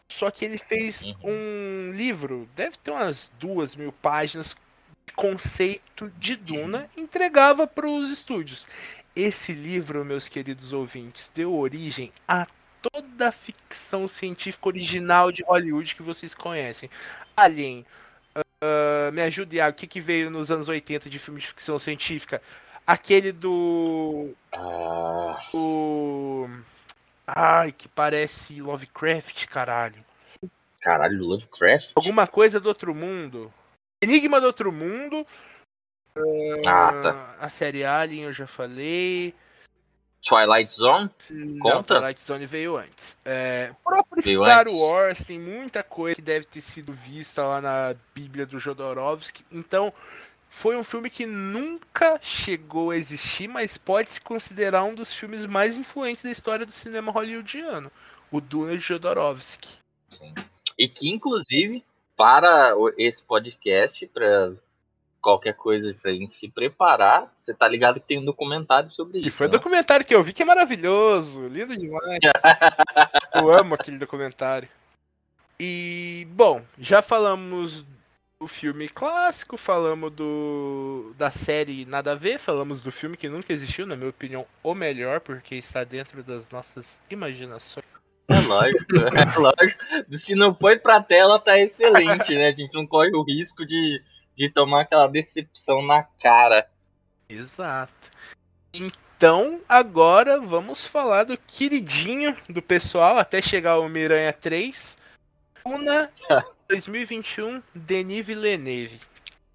[0.08, 4.56] Só que ele fez um livro, deve ter umas duas mil páginas,
[5.06, 8.66] de conceito de Duna, entregava para os estúdios.
[9.14, 12.46] Esse livro, meus queridos ouvintes, deu origem a
[12.92, 16.90] toda a ficção científica original de Hollywood que vocês conhecem.
[17.36, 17.84] Alien,
[18.60, 21.78] ah, me ajude, Iago, o que, que veio nos anos 80 de filme de ficção
[21.78, 22.42] científica?
[22.86, 24.34] Aquele do.
[24.52, 26.48] Ah, O.
[27.26, 30.02] Ai, que parece Lovecraft, caralho.
[30.80, 31.92] caralho, Lovecraft?
[31.94, 33.52] Alguma coisa do outro mundo.
[34.02, 35.26] Enigma do outro mundo.
[36.66, 37.36] Ah, tá.
[37.38, 39.34] A série Alien eu já falei.
[40.22, 41.10] Twilight Zone?
[41.30, 41.94] Não, Conta?
[41.96, 43.16] Twilight Zone veio antes.
[43.24, 44.80] É, o próprio Veio Star antes.
[44.80, 49.44] Wars tem muita coisa que deve ter sido vista lá na Bíblia do Jodorowsky.
[49.50, 49.92] Então,
[50.50, 55.46] foi um filme que nunca chegou a existir, mas pode se considerar um dos filmes
[55.46, 57.90] mais influentes da história do cinema hollywoodiano.
[58.30, 59.78] O Duna de Jodorowsky.
[60.76, 61.84] E que, inclusive,
[62.16, 64.52] para esse podcast, para
[65.20, 69.32] qualquer coisa pra gente se preparar, você tá ligado que tem um documentário sobre isso.
[69.32, 69.56] foi o né?
[69.56, 72.18] documentário que eu vi que é maravilhoso, lindo demais.
[73.34, 74.68] eu amo aquele documentário.
[75.60, 77.84] E, bom, já falamos
[78.40, 83.52] do filme clássico, falamos do da série Nada a Ver, falamos do filme que nunca
[83.52, 87.84] existiu, na minha opinião, o melhor, porque está dentro das nossas imaginações.
[88.28, 90.18] É lógico, é lógico.
[90.18, 92.48] Se não foi pra tela, tá excelente, né?
[92.48, 94.00] A gente não corre o risco de,
[94.38, 96.70] de tomar aquela decepção na cara.
[97.28, 97.92] Exato.
[98.72, 104.96] Então, agora vamos falar do queridinho do pessoal até chegar o Miranha 3.
[105.64, 106.08] Una
[106.68, 109.00] 2021, Denis Villeneuve.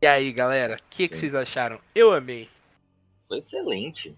[0.01, 1.79] E aí, galera, o que, que vocês acharam?
[1.95, 2.49] Eu amei.
[3.29, 4.13] Foi excelente.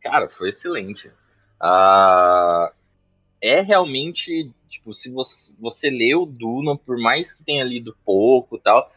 [0.00, 1.12] Cara, foi excelente.
[1.60, 2.72] Ah,
[3.40, 8.60] é realmente, tipo, se você, você leu Duna, por mais que tenha lido pouco e
[8.60, 8.92] tal,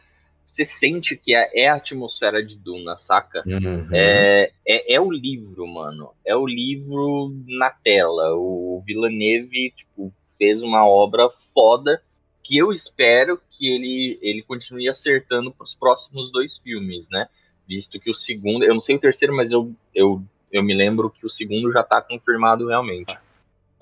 [0.52, 3.42] você sente que é, é a atmosfera de Duna, saca?
[3.46, 3.88] Uhum.
[3.90, 6.12] É, é, é o livro, mano.
[6.26, 8.34] É o livro na tela.
[8.34, 12.02] O Villeneuve, tipo, fez uma obra foda
[12.42, 17.28] que eu espero que ele, ele continue acertando pros próximos dois filmes, né?
[17.66, 20.22] Visto que o segundo, eu não sei o terceiro, mas eu, eu,
[20.52, 23.16] eu me lembro que o segundo já tá confirmado realmente.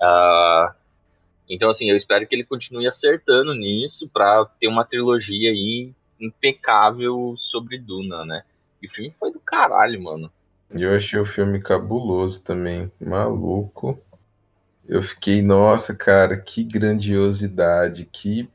[0.01, 0.73] Ah,
[1.49, 5.91] então, assim, eu espero que ele continue acertando nisso pra ter uma trilogia aí
[6.21, 8.43] impecável sobre Duna, né?
[8.81, 10.31] E o filme foi do caralho, mano.
[10.75, 12.91] E eu achei o filme cabuloso também.
[12.99, 13.97] Maluco.
[14.87, 18.49] Eu fiquei, nossa, cara, que grandiosidade, que.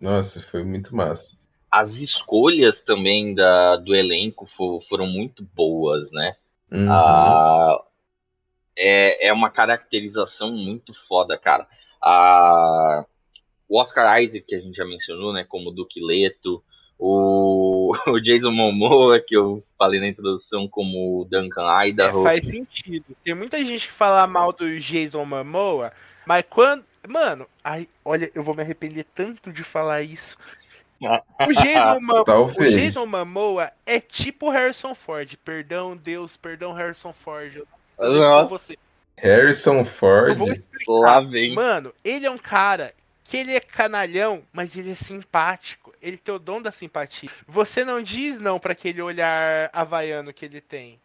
[0.00, 1.36] Nossa, foi muito massa.
[1.70, 6.36] As escolhas também da, do elenco fo- foram muito boas, né?
[6.70, 7.40] Uhum.
[7.40, 7.84] Ah,
[8.76, 11.66] é, é uma caracterização muito foda, cara.
[12.02, 13.04] A,
[13.68, 16.64] o Oscar Isaac, que a gente já mencionou, né, como Duque Leto,
[16.98, 22.22] o, o Jason Momoa, que eu falei na introdução, como o Duncan É, Idaho.
[22.22, 23.16] faz sentido.
[23.24, 25.92] Tem muita gente que fala mal do Jason Momoa,
[26.26, 26.84] mas quando.
[27.06, 30.38] Mano, ai, olha, eu vou me arrepender tanto de falar isso.
[31.46, 32.70] O Jason, Momoa, o.
[32.70, 35.36] Jason Momoa é tipo Harrison Ford.
[35.44, 37.56] Perdão, Deus, perdão, Harrison Ford.
[37.56, 37.68] Eu
[38.48, 38.78] você.
[39.18, 40.38] Harrison Eu Ford.
[40.88, 41.54] Lá vem.
[41.54, 45.83] Mano, ele é um cara que ele é canalhão, mas ele é simpático.
[46.04, 47.30] Ele tem o dom da simpatia.
[47.46, 51.00] Você não diz não pra aquele olhar havaiano que ele tem.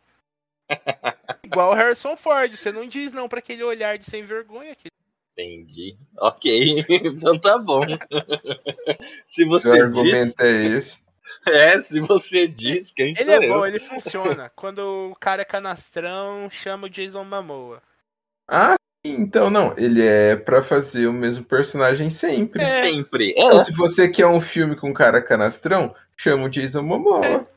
[1.43, 4.89] Igual o Harrison Ford, você não diz não pra aquele olhar de sem vergonha que
[5.31, 5.97] Entendi.
[6.17, 7.81] Ok, então tá bom.
[9.29, 11.01] se Seu você diz, argumento é esse.
[11.47, 13.53] é, se você diz, quem ele sou é eu?
[13.53, 14.49] bom, ele funciona.
[14.49, 14.79] Quando
[15.11, 17.81] o cara é canastrão, chama o Jason Momoa.
[18.49, 19.73] Ah, então não.
[19.77, 22.61] Ele é pra fazer o mesmo personagem sempre.
[22.61, 23.33] É, Sempre.
[23.37, 27.47] Então, É, se você quer um filme com cara canastrão, chama o Jason Momoa.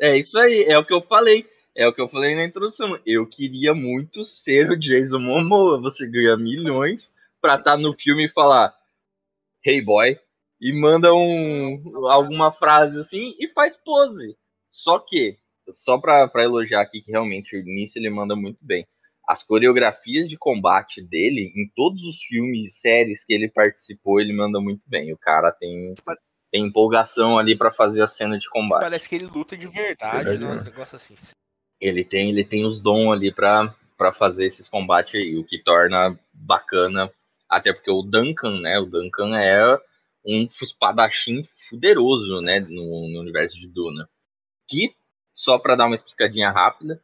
[0.00, 1.46] é isso aí, é o que eu falei.
[1.74, 2.98] É o que eu falei na introdução.
[3.06, 5.80] Eu queria muito ser o Jason Momoa.
[5.80, 8.74] Você ganha milhões pra estar no filme e falar
[9.64, 10.18] Hey boy.
[10.60, 14.36] E manda um, alguma frase assim e faz pose.
[14.70, 15.36] Só que,
[15.70, 18.86] só pra, pra elogiar aqui que realmente nisso ele manda muito bem.
[19.32, 24.34] As coreografias de combate dele, em todos os filmes e séries que ele participou, ele
[24.34, 25.10] manda muito bem.
[25.10, 25.94] O cara tem,
[26.50, 28.82] tem empolgação ali pra fazer a cena de combate.
[28.82, 30.52] parece que ele luta de verdade, Verdade, né?
[30.52, 31.14] Uns negócios assim.
[31.80, 35.62] ele tem ele tem os dons ali pra pra fazer esses combates aí, o que
[35.62, 37.10] torna bacana,
[37.48, 39.78] até porque o Duncan, né, o Duncan é
[40.26, 44.08] um espadachim fuderoso, né, no, no universo de Duna.
[44.68, 44.92] Que,
[45.32, 47.00] só pra dar uma explicadinha rápida,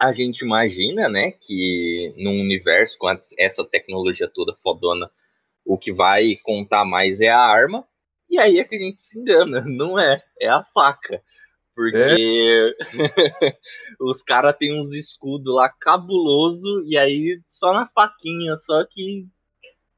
[0.00, 3.06] a gente imagina, né, que num universo com
[3.38, 5.10] essa tecnologia toda fodona,
[5.64, 7.86] o que vai contar mais é a arma,
[8.28, 11.22] e aí é que a gente se engana, não é, é a faca.
[11.74, 12.74] Porque
[14.00, 19.26] os caras têm uns escudos lá cabuloso e aí só na faquinha, só que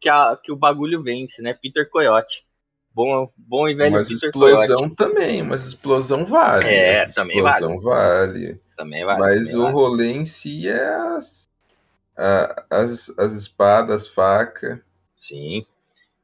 [0.01, 1.55] que, a- que o bagulho vence, né?
[1.55, 2.45] Peter Coyote.
[2.95, 4.97] Bom, bom e velho Mas Peter explosão Coyote.
[4.97, 6.69] também, mas explosão vale.
[6.69, 8.61] É, mas também explosão vale.
[8.85, 9.21] Também vale.
[9.21, 9.75] Mas também o vale.
[9.75, 11.49] rolê em si é as,
[12.17, 14.79] a- as, as espadas, facas.
[15.17, 15.65] Sim.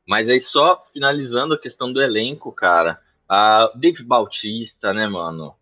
[0.06, 3.00] Mas aí só finalizando a questão do elenco, cara.
[3.28, 5.54] A Dave Bautista, né, mano?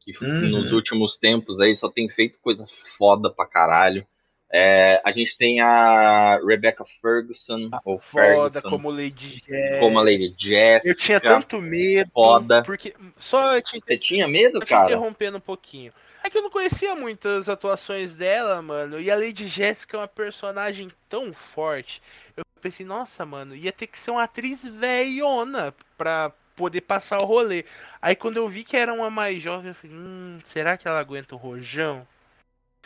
[0.00, 0.48] Que Uhum.
[0.48, 4.06] nos últimos tempos aí só tem feito coisa foda pra caralho.
[4.52, 9.78] É, a gente tem a Rebecca Ferguson, ou Foda, Ferguson, como Lady Jess.
[9.78, 10.90] como a Lady Jessica.
[10.90, 12.10] Eu tinha tanto medo.
[12.10, 12.62] foda.
[12.64, 12.92] Porque.
[13.18, 14.86] Só te, Você tinha medo, te cara?
[14.86, 15.92] interrompendo um pouquinho.
[16.30, 19.00] Que eu não conhecia muitas atuações dela, mano.
[19.00, 22.00] E a Lady Jessica é uma personagem tão forte.
[22.36, 27.24] Eu pensei, nossa, mano, ia ter que ser uma atriz velhona pra poder passar o
[27.24, 27.64] rolê.
[28.00, 31.00] Aí quando eu vi que era uma mais jovem, eu falei, hum, será que ela
[31.00, 32.06] aguenta o rojão?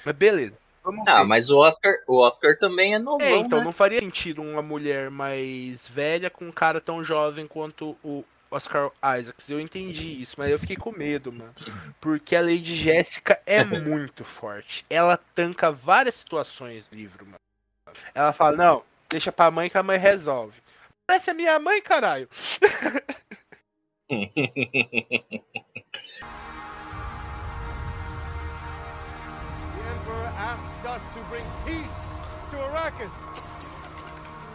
[0.04, 0.56] Mas beleza.
[0.82, 1.26] Vamos Ah, ver.
[1.28, 3.64] mas o Oscar, o Oscar também é novão, É, então né?
[3.64, 8.24] não faria sentido uma mulher mais velha com um cara tão jovem quanto o
[8.54, 9.50] Oscar Isaacs.
[9.50, 11.54] Eu entendi isso, mas eu fiquei com medo, mano.
[12.00, 14.86] Porque a Lady Jéssica é muito forte.
[14.88, 17.38] Ela tanca várias situações no livro, mano.
[18.14, 20.54] Ela fala, não, deixa pra mãe que a mãe resolve.
[21.06, 22.28] Parece a minha mãe, caralho.
[24.08, 24.16] The
[29.90, 33.12] Emperor asks us to bring peace to Arrakis.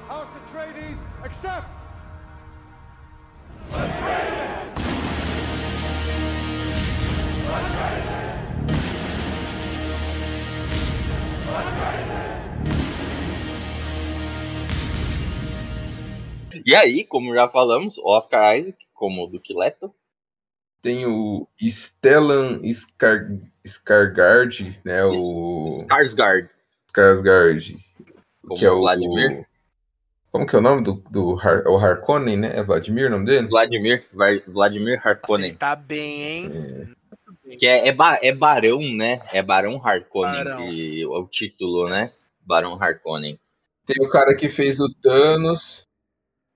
[0.08, 1.99] House Atreides accepts.
[16.70, 19.92] E aí, como já falamos, Oscar Isaac, como o Duque Leto.
[20.84, 23.28] Tem o Stellan Skar,
[23.66, 25.04] Skargard, né?
[25.04, 26.50] O Skarsgård,
[26.88, 27.76] Skarsgard,
[28.44, 29.49] como que é o Vladimir.
[30.32, 32.58] Como que é o nome do, do Har, é o Harkonnen, né?
[32.58, 33.48] É Vladimir o nome dele?
[33.48, 34.06] Vladimir,
[34.48, 35.50] Vladimir Harkonnen.
[35.50, 36.96] ele tá bem, hein?
[37.58, 39.22] Que é, é, ba- é Barão, né?
[39.34, 40.58] É Barão Harkonnen, Barão.
[40.68, 42.14] que é o título, né?
[42.42, 43.40] Barão Harkonnen.
[43.88, 45.88] Tem o cara que fez o Thanos.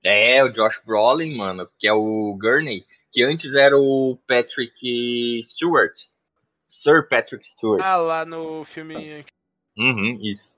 [0.03, 5.93] É, o Josh Brolin, mano, que é o Gurney, que antes era o Patrick Stewart.
[6.67, 7.81] Sir Patrick Stewart.
[7.83, 9.25] Ah, lá no filme.
[9.77, 10.52] Uhum, isso.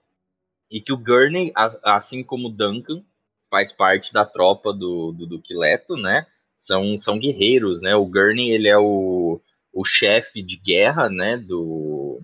[0.70, 1.52] E que o Gurney,
[1.84, 3.04] assim como o Duncan,
[3.50, 6.26] faz parte da tropa do, do Duque Leto, né?
[6.58, 7.96] São, são guerreiros, né?
[7.96, 9.40] O Gurney, ele é o,
[9.72, 11.38] o chefe de guerra, né?
[11.38, 12.22] Do,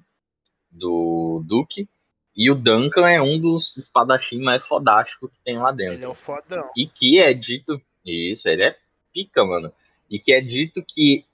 [0.70, 1.88] do Duque.
[2.36, 6.06] E o Duncan é um dos espadachins mais fodásticos que tem lá Ele dentro.
[6.06, 6.70] é o fodão.
[6.76, 7.80] E que é dito.
[8.06, 8.78] Isso, ele é
[9.14, 9.72] pica, mano.
[10.10, 11.26] E que é dito que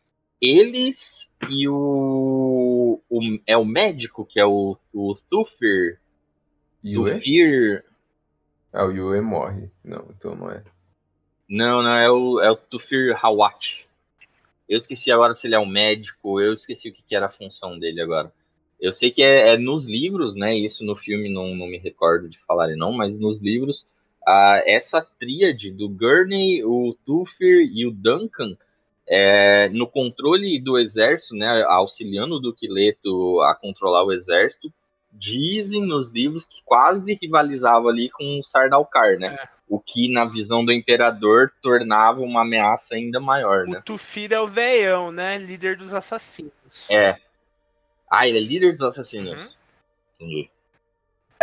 [0.42, 3.00] eles e o.
[3.10, 6.00] o- é o médico, que é o, o Thufir.
[6.84, 7.14] Yue?
[7.14, 7.86] Thufir.
[8.72, 9.70] Ah, o Yue morre.
[9.84, 10.64] Não, então não é.
[11.50, 13.88] Não, não, é o, é o Tufir Hawat.
[14.68, 17.30] Eu esqueci agora se ele é um médico, eu esqueci o que, que era a
[17.30, 18.32] função dele agora.
[18.80, 20.56] Eu sei que é, é nos livros, né?
[20.56, 23.88] Isso no filme não, não me recordo de falar não, mas nos livros,
[24.28, 28.58] ah, essa tríade do Gurney, o Tufir e o Duncan,
[29.08, 31.64] é, no controle do exército, né?
[31.64, 34.72] Auxiliando o Duque Leto a controlar o exército,
[35.18, 39.38] dizem nos livros que quase rivalizava ali com o Sardaukar, né?
[39.68, 43.80] O que, na visão do imperador, tornava uma ameaça ainda maior, né?
[43.80, 45.38] O Tufir é o veião, né?
[45.38, 46.52] Líder dos assassinos.
[46.90, 47.18] É.
[48.10, 49.40] Ah, ele é líder dos assassinos.
[49.40, 49.50] Uhum.
[50.16, 50.50] Entendi.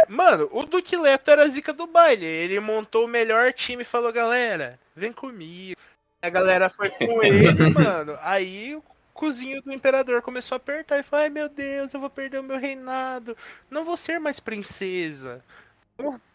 [0.08, 2.24] Mano, o Duque Leto era a zica do baile.
[2.24, 5.80] Ele montou o melhor time e falou, galera, vem comigo.
[6.20, 8.16] A galera foi com ele, mano.
[8.20, 8.82] Aí o
[9.14, 12.42] cozinho do imperador começou a apertar e falou, ai meu Deus, eu vou perder o
[12.42, 13.36] meu reinado.
[13.70, 15.42] Não vou ser mais princesa.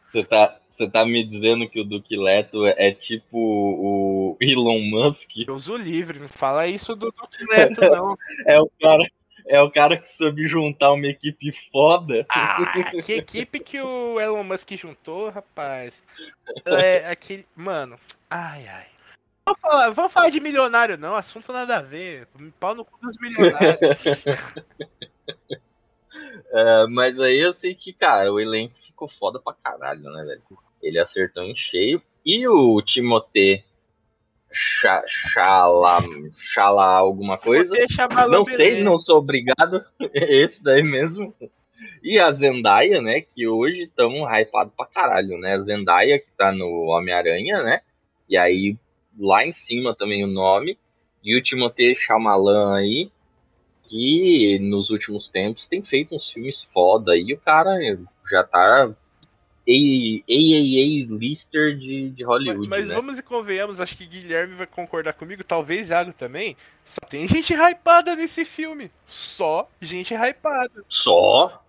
[0.08, 5.30] Você tá, você tá me dizendo que o Duque Leto é tipo o Elon Musk?
[5.46, 8.16] Deus o livre, não fala isso do Duque Leto, não.
[8.48, 9.06] É o cara,
[9.46, 12.26] é o cara que soube juntar uma equipe foda.
[12.30, 12.58] Ah,
[13.04, 16.02] que equipe que o Elon Musk juntou, rapaz.
[16.66, 17.46] É aquele.
[17.56, 18.00] Mano,
[18.30, 18.86] ai, ai.
[19.50, 21.16] Vamos falar, vamos falar de milionário, não.
[21.16, 22.28] Assunto nada a ver.
[22.60, 23.80] Pau no cu dos milionários.
[26.52, 30.42] É, mas aí eu sei que, cara, o elenco ficou foda pra caralho, né, velho?
[30.82, 32.02] Ele acertou em cheio.
[32.26, 33.64] E o Timothée
[34.52, 36.00] Chala,
[36.52, 37.76] Chala alguma coisa?
[38.28, 39.86] Não sei, não sou obrigado.
[40.14, 41.34] Esse daí mesmo.
[42.02, 43.22] E a Zendaya, né?
[43.22, 45.54] Que hoje estão hypado pra caralho, né?
[45.54, 47.82] A Zendaya, que tá no Homem-Aranha, né?
[48.28, 48.76] E aí,
[49.20, 50.78] lá em cima também o nome.
[51.24, 53.12] E o Timothée Chalamet aí,
[53.84, 57.18] que nos últimos tempos tem feito uns filmes foda.
[57.18, 57.78] E o cara
[58.32, 58.90] já tá
[59.68, 62.96] AAA lister de, de Mas, Hollywood, mas né?
[62.96, 66.58] vamos e convenhamos, acho que Guilherme vai concordar comigo, talvez Iago também.
[66.86, 68.90] Só tem gente hypada nesse filme.
[69.06, 70.84] Só gente hypada.
[70.88, 71.64] Só.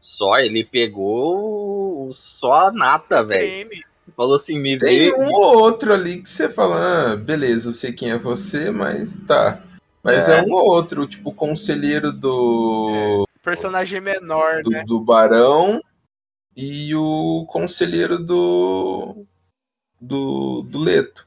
[0.00, 3.70] Só ele pegou só a nata, velho.
[4.16, 5.14] Falou assim, me Tem vê.
[5.16, 9.16] um ou outro ali que você fala, ah, beleza, eu sei quem é você, mas
[9.26, 9.62] tá.
[10.02, 10.42] Mas é, É.
[10.42, 14.84] um ou outro, tipo, o conselheiro do, Personagem menor, do, né?
[14.86, 15.80] do Barão
[16.56, 19.24] e o conselheiro do.
[20.00, 21.26] do, do Leto.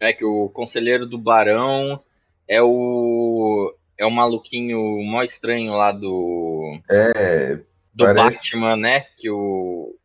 [0.00, 2.00] É que o conselheiro do Barão
[2.48, 3.74] é o.
[3.98, 6.78] É o maluquinho mó estranho lá do.
[6.88, 7.56] É,
[7.94, 9.00] Do Parece- Batman, né?
[9.16, 9.95] Que o.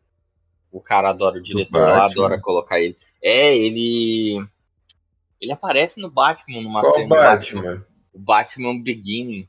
[0.72, 2.06] O cara adora, o diretor lá Batman.
[2.26, 2.96] adora colocar ele.
[3.22, 4.44] É, ele.
[5.40, 7.08] Ele aparece no Batman numa qual cena.
[7.10, 7.86] Batman?
[8.14, 9.48] o Batman Begin,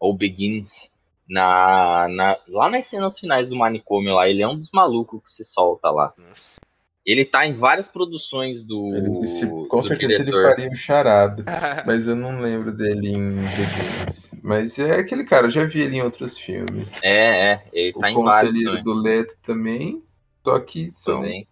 [0.00, 0.90] ou Begins,
[1.28, 5.30] na, na, lá nas cenas finais do manicômio lá, ele é um dos malucos que
[5.30, 6.12] se solta lá.
[6.16, 6.58] Nossa.
[7.04, 10.48] Ele tá em várias produções do, Ele, se- com do certeza ele diretor.
[10.50, 11.44] faria o charado.
[11.86, 14.32] Mas eu não lembro dele em Begins.
[14.42, 16.90] Mas é aquele cara, eu já vi ele em outros filmes.
[17.02, 18.82] É, é, ele O tá em vários conselheiro também.
[18.82, 20.02] do Leto também.
[20.46, 21.48] Só que são também.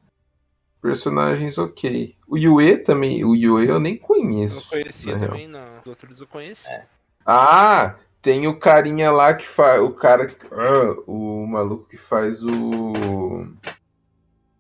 [0.81, 2.17] personagens ok.
[2.29, 4.69] O Yue também, o Yue eu nem Não conheço.
[4.69, 5.31] conhecia na real.
[5.33, 5.81] também, não.
[5.81, 6.69] Os outros eu conheci.
[6.71, 6.85] É.
[7.27, 9.81] Ah, tem o carinha lá que faz.
[9.83, 10.27] O cara.
[10.29, 12.93] que- ah, o maluco que faz o.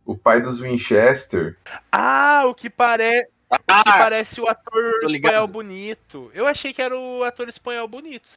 [0.04, 1.56] O pai dos Winchester.
[1.92, 3.24] Ah, o que, pare...
[3.24, 6.30] que Ah, parece o ator espanhol bonito.
[6.34, 8.28] Eu achei que era o ator espanhol bonito.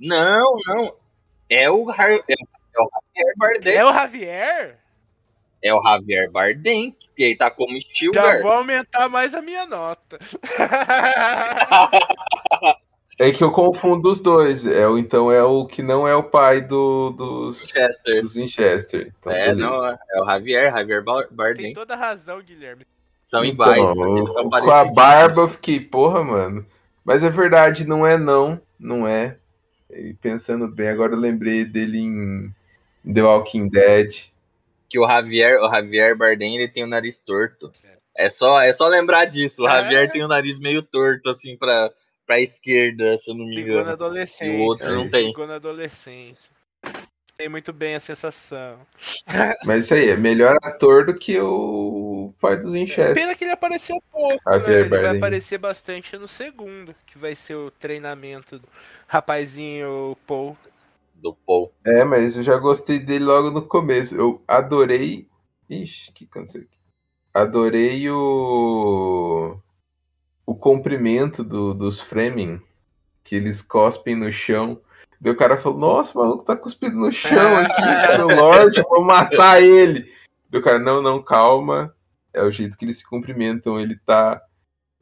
[0.00, 0.96] não, não.
[1.48, 3.74] É o, Har- é, é o Javier Bardem.
[3.74, 4.78] É o Javier?
[5.64, 8.42] É o Javier Bardem, que ele tá como Já Stilgar.
[8.42, 10.18] vou aumentar mais a minha nota.
[13.16, 14.66] É que eu confundo os dois.
[14.66, 18.20] É, o- então é o que não é o pai do, dos, Chester.
[18.20, 19.12] dos Winchester.
[19.20, 19.60] Então, É, beleza.
[19.60, 21.72] não, é o Javier, Javier Bar- Tem Bardem.
[21.74, 22.84] toda razão, Guilherme.
[23.22, 26.66] São Então, iguais, são com a barba eu fiquei, porra, mano.
[27.04, 28.60] Mas é verdade, não é não.
[28.80, 29.36] Não é.
[29.90, 32.52] E pensando bem, agora eu lembrei dele em
[33.14, 34.24] The Walking Dead.
[34.94, 37.72] Que o Javier, o Javier Bardem, ele tem o nariz torto.
[38.16, 39.60] É só, é só lembrar disso.
[39.64, 39.70] O É.
[39.72, 41.90] Javier tem o nariz meio torto, assim, pra,
[42.24, 43.92] pra esquerda, se eu não me Ligou na engano.
[43.94, 44.44] adolescência.
[44.46, 45.26] E o outro não tem.
[45.26, 46.48] Ligou na adolescência.
[47.36, 48.78] Tem muito bem a sensação.
[49.64, 53.14] Mas isso aí, é melhor ator do que o pai dos Winchester.
[53.14, 54.32] Pena que ele apareceu pouco.
[54.34, 54.38] né?
[54.60, 58.68] Javier Ele vai aparecer bastante no segundo, que vai ser o treinamento do
[59.08, 60.56] rapazinho Paul.
[61.24, 61.72] Do Paul.
[61.84, 64.14] É, mas eu já gostei dele logo no começo.
[64.14, 65.26] Eu adorei.
[65.68, 66.78] Ixi, que câncer aqui.
[67.32, 69.58] Adorei o.
[70.46, 72.60] O comprimento do, dos Fremen,
[73.24, 74.78] que eles cospem no chão.
[75.18, 78.84] Daí o cara falou: Nossa, o maluco tá cuspindo no chão aqui, meu Lorde, eu
[78.84, 80.12] vou matar ele.
[80.50, 81.94] Daí o cara: Não, não, calma.
[82.34, 83.80] É o jeito que eles se cumprimentam.
[83.80, 84.42] Ele tá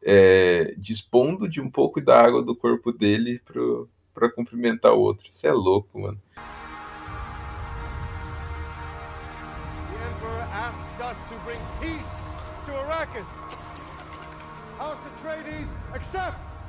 [0.00, 5.28] é, dispondo de um pouco da água do corpo dele pro, pra cumprimentar o outro.
[5.30, 6.20] Isso é louco, mano.
[9.90, 13.28] The Emperor asks us to bring peace to Arrakis.
[14.78, 16.62] House Atreides accepts.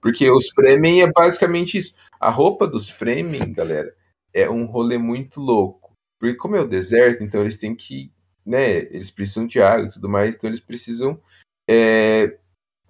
[0.00, 1.94] Porque os Fremen é basicamente isso.
[2.24, 3.94] A roupa dos Fremen, galera,
[4.32, 5.92] é um rolê muito louco.
[6.18, 8.10] Porque como é o deserto, então eles têm que,
[8.46, 11.20] né, eles precisam de água e tudo mais, então eles precisam
[11.68, 12.38] é,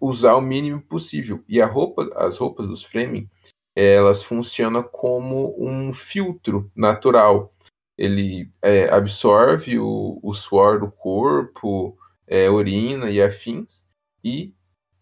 [0.00, 1.42] usar o mínimo possível.
[1.48, 3.28] E a roupa, as roupas dos Fremen,
[3.74, 7.52] elas funcionam como um filtro natural.
[7.98, 13.84] Ele é, absorve o, o suor do corpo, é, urina e afins,
[14.22, 14.54] e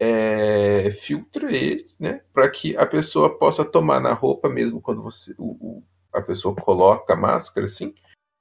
[0.05, 5.33] é, filtra eles, né, para que a pessoa possa tomar na roupa mesmo quando você,
[5.37, 7.95] o, o- a pessoa coloca a máscara, assim,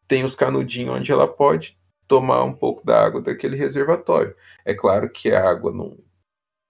[0.08, 1.78] tem os canudinhos onde ela pode
[2.08, 4.36] tomar um pouco da água daquele reservatório.
[4.64, 5.96] É claro que a água não,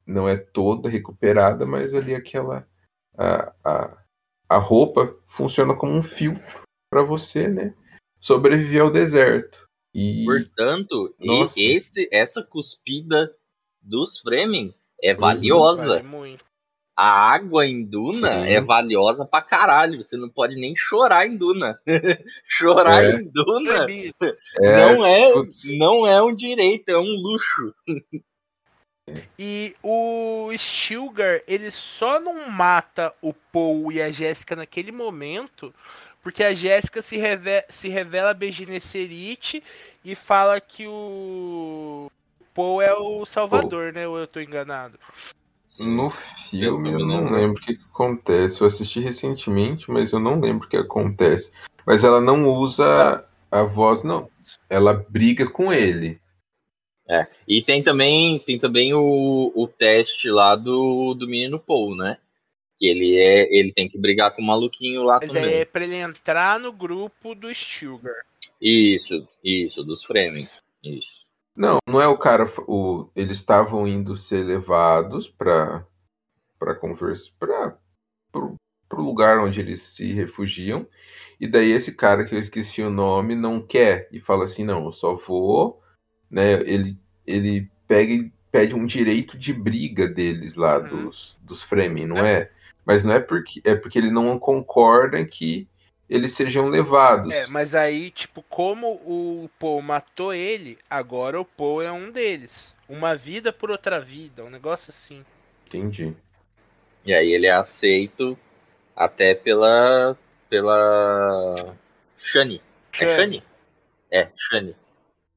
[0.06, 2.68] não é toda recuperada, mas ali aquela
[3.16, 3.98] a, a,
[4.48, 7.74] a roupa funciona como um filtro para você, né,
[8.20, 9.66] sobreviver ao deserto.
[9.94, 13.34] E Portanto, e esse, essa cuspida
[13.80, 15.18] dos Fremen é Uhum.
[15.18, 15.86] valiosa.
[15.86, 16.44] Vale muito.
[16.94, 18.48] A água em Duna Sim.
[18.52, 20.02] é valiosa pra caralho.
[20.02, 21.80] Você não pode nem chorar em Duna.
[22.46, 23.10] chorar É.
[23.16, 23.86] em Duna
[24.62, 25.32] é, não, é,
[25.74, 27.74] não é um direito, é um luxo.
[29.38, 35.74] E o Stilgar, ele só não mata o Paul e a Jéssica naquele momento,
[36.22, 39.62] porque a Jéssica se, reve se revela Gesserit
[40.04, 42.10] e fala que o
[42.54, 44.06] Paul é o Salvador, né?
[44.06, 44.98] Ou eu tô enganado?
[45.78, 47.34] No filme Eu eu, não lembro.
[47.34, 48.60] lembro o que acontece.
[48.60, 51.50] Eu assisti recentemente, mas eu não lembro o que acontece.
[51.86, 54.28] Mas ela não usa a voz, não.
[54.68, 56.20] Ela briga com ele.
[57.46, 62.16] E tem também, tem também o, o teste lá do, do menino Paul, né?
[62.78, 63.54] Que ele é.
[63.54, 65.54] Ele tem que brigar com o maluquinho lá Mas também.
[65.56, 68.14] é pra ele entrar no grupo do Stilgar.
[68.60, 70.48] Isso, isso, dos Fremen.
[70.82, 71.21] Isso.
[71.56, 72.50] Não, não é o cara.
[72.66, 75.86] O, eles estavam indo ser levados para
[76.58, 77.76] para conversa, para
[78.88, 80.86] pro lugar onde eles se refugiam.
[81.40, 84.86] E daí esse cara que eu esqueci o nome não quer e fala assim, não,
[84.86, 85.82] eu só vou,
[86.30, 86.54] né?
[86.62, 91.06] Ele ele pega e pede um direito de briga deles lá Uhum.
[91.06, 92.50] dos dos Fremen, não é?
[92.84, 95.68] Mas não é porque é porque ele não concorda que
[96.12, 97.32] eles sejam levados.
[97.32, 102.74] É, mas aí, tipo, como o Paul matou ele, agora o Paul é um deles.
[102.86, 105.24] Uma vida por outra vida, um negócio assim.
[105.66, 106.14] Entendi.
[107.04, 108.38] E aí ele é aceito
[108.94, 110.16] até pela.
[110.50, 111.54] pela.
[112.18, 112.60] Shani.
[112.92, 113.16] É Shani.
[113.16, 113.44] Shani?
[114.10, 114.76] É, Shani.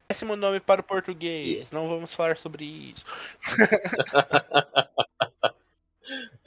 [0.09, 3.05] Péssimo nome para o português, não vamos falar sobre isso.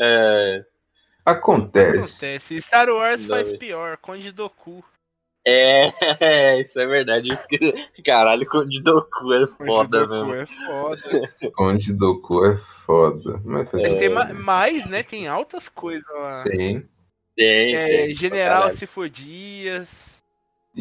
[0.00, 0.64] É,
[1.30, 1.96] Acontece.
[1.98, 2.60] Acontece.
[2.62, 3.59] Star Wars Não, faz velho.
[3.59, 4.84] pior, Conde Doku.
[5.48, 7.28] é, isso é verdade.
[7.32, 10.34] Isso que- Caralho, Conde Doku é Conde foda Doku mesmo.
[10.34, 11.02] é foda.
[11.56, 13.40] Conde Doku é foda.
[13.44, 14.09] Mas tem É.
[14.10, 15.02] ma- mais, né?
[15.02, 16.44] Tem altas coisas lá.
[16.44, 16.86] tem.
[17.36, 18.70] Tem, É, tem, General.
[18.72, 20.09] Cifodias.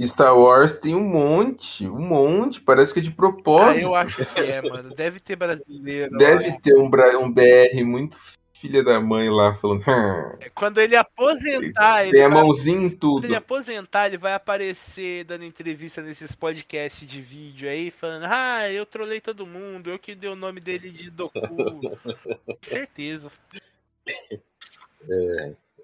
[0.06, 3.84] Star Wars tem um monte, um monte, parece que é de Ah, propósito.
[3.84, 4.94] eu acho que é, mano.
[4.94, 6.12] Deve ter brasileiro.
[6.12, 6.18] lá.
[6.20, 8.18] Deve ter um, um BR muito
[8.60, 9.82] filha da mãe lá falando.
[9.88, 13.36] "Hum, Quando ele aposentar, ele Tem a vai mãozinha em Quando ele tudo.
[13.36, 19.22] aposentar, ele vai aparecer dando entrevista nesses podcasts de vídeo aí, falando: Ah, eu trolei
[19.22, 21.38] todo mundo, eu que dei o nome dele de Doku.
[22.62, 23.32] Certeza.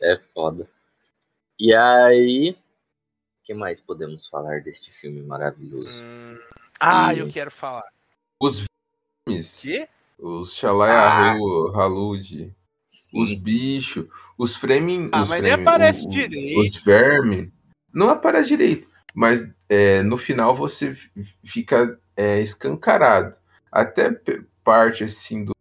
[0.02, 0.68] É foda.
[1.60, 2.52] E aí.
[3.41, 6.02] O que mais podemos falar deste filme maravilhoso?
[6.02, 6.40] Hum.
[6.80, 7.84] Ah, E- eu quero falar.
[8.41, 8.66] Os
[9.28, 9.88] vermes, Quê?
[10.18, 12.54] os Xalaiahu, Halud,
[13.14, 14.07] os bichos,
[14.38, 15.07] os Fremen.
[15.11, 16.60] Ah, os mas nem Fremen, aparece o- direito.
[16.61, 17.49] Os vermes.
[17.94, 18.88] Não aparece direito.
[19.14, 20.98] Mas é, no final você
[21.44, 23.35] fica é, escancarado.
[23.72, 24.19] Até
[24.64, 25.53] parte assim do,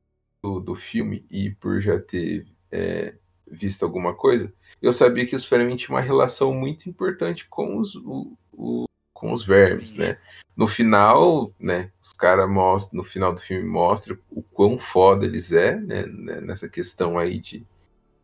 [0.42, 3.14] do, do filme, e por já ter é,
[3.46, 7.94] visto alguma coisa, eu sabia que os Fremen tinham uma relação muito importante com os,
[7.96, 8.84] o- o-
[9.22, 10.18] com os vermes, né?
[10.56, 15.52] No final, né, os caras mostram, no final do filme mostra o quão foda eles
[15.52, 17.64] é, né, né, nessa questão aí de,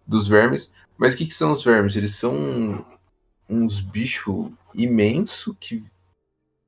[0.05, 0.73] dos vermes.
[0.99, 1.95] Mas o que, que são os vermes?
[1.95, 2.85] Eles são
[3.49, 5.85] uns bichos imensos que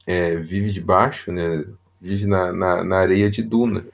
[0.07, 1.65] é, vive debaixo, né?
[2.01, 3.85] Vive na, na, na areia de duna.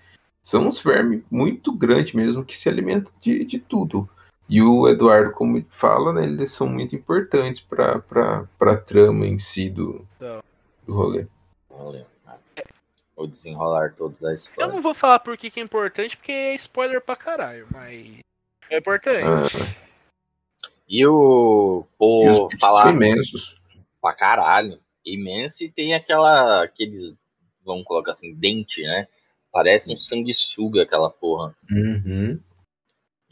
[0.42, 4.06] São uns vermes muito grandes mesmo que se alimentam de, de tudo.
[4.48, 8.02] E o Eduardo, como fala, né, eles são muito importantes para
[8.60, 10.42] a trama em si do, Então.
[10.86, 11.26] do rolê.
[11.68, 12.06] Olha,
[13.16, 14.72] o desenrolar todo da Eu história.
[14.72, 18.18] não vou falar por que que é importante, porque é spoiler pra caralho, mas.
[18.70, 19.24] É importante.
[19.24, 19.86] Ah,
[20.88, 21.84] E o.
[22.00, 23.56] e os Pô, falar imensos.
[24.00, 24.78] pra caralho.
[25.04, 26.62] Imenso e tem aquela.
[26.62, 27.14] aqueles.
[27.64, 29.08] Vamos colocar assim, dente, né?
[29.52, 31.54] Parece um sanguessuga aquela porra.
[31.70, 32.38] Uhum.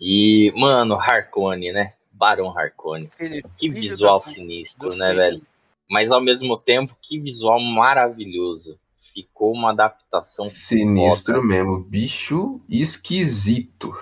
[0.06, 1.94] E, mano, Harkone, né?
[2.12, 3.08] Barão Harkone.
[3.14, 5.40] Aquele Que filho visual da sinistro, do né, velho?
[5.88, 8.78] Mas ao mesmo tempo, que visual maravilhoso.
[9.14, 11.46] Ficou uma adaptação Sinistro foda.
[11.46, 11.80] mesmo.
[11.84, 13.96] Bicho esquisito.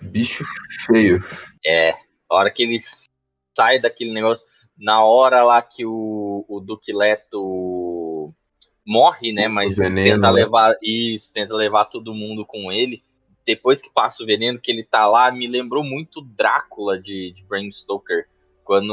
[0.00, 0.44] Bicho
[0.86, 1.24] feio.
[1.66, 1.90] É,
[2.30, 2.78] a hora que ele
[3.56, 4.46] sai daquele negócio,
[4.78, 8.32] na hora lá que o, o Duque Leto
[8.86, 9.48] morre, né?
[9.48, 10.32] Mas veneno, tenta né?
[10.32, 13.02] levar isso, tenta levar todo mundo com ele.
[13.48, 17.42] Depois que passa o veneno, que ele tá lá, me lembrou muito Drácula de, de
[17.44, 18.26] Bram Stoker.
[18.62, 18.92] Quando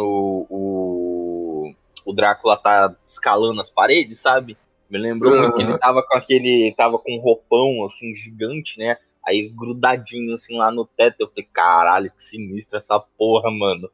[0.49, 1.75] o,
[2.05, 4.57] o Drácula tá escalando as paredes, sabe?
[4.89, 6.73] Me lembrou muito que ele tava com aquele.
[6.77, 8.95] tava com um roupão assim, gigante, né?
[9.27, 11.17] Aí grudadinho assim lá no teto.
[11.19, 13.89] Eu falei, caralho, que sinistro essa porra, mano.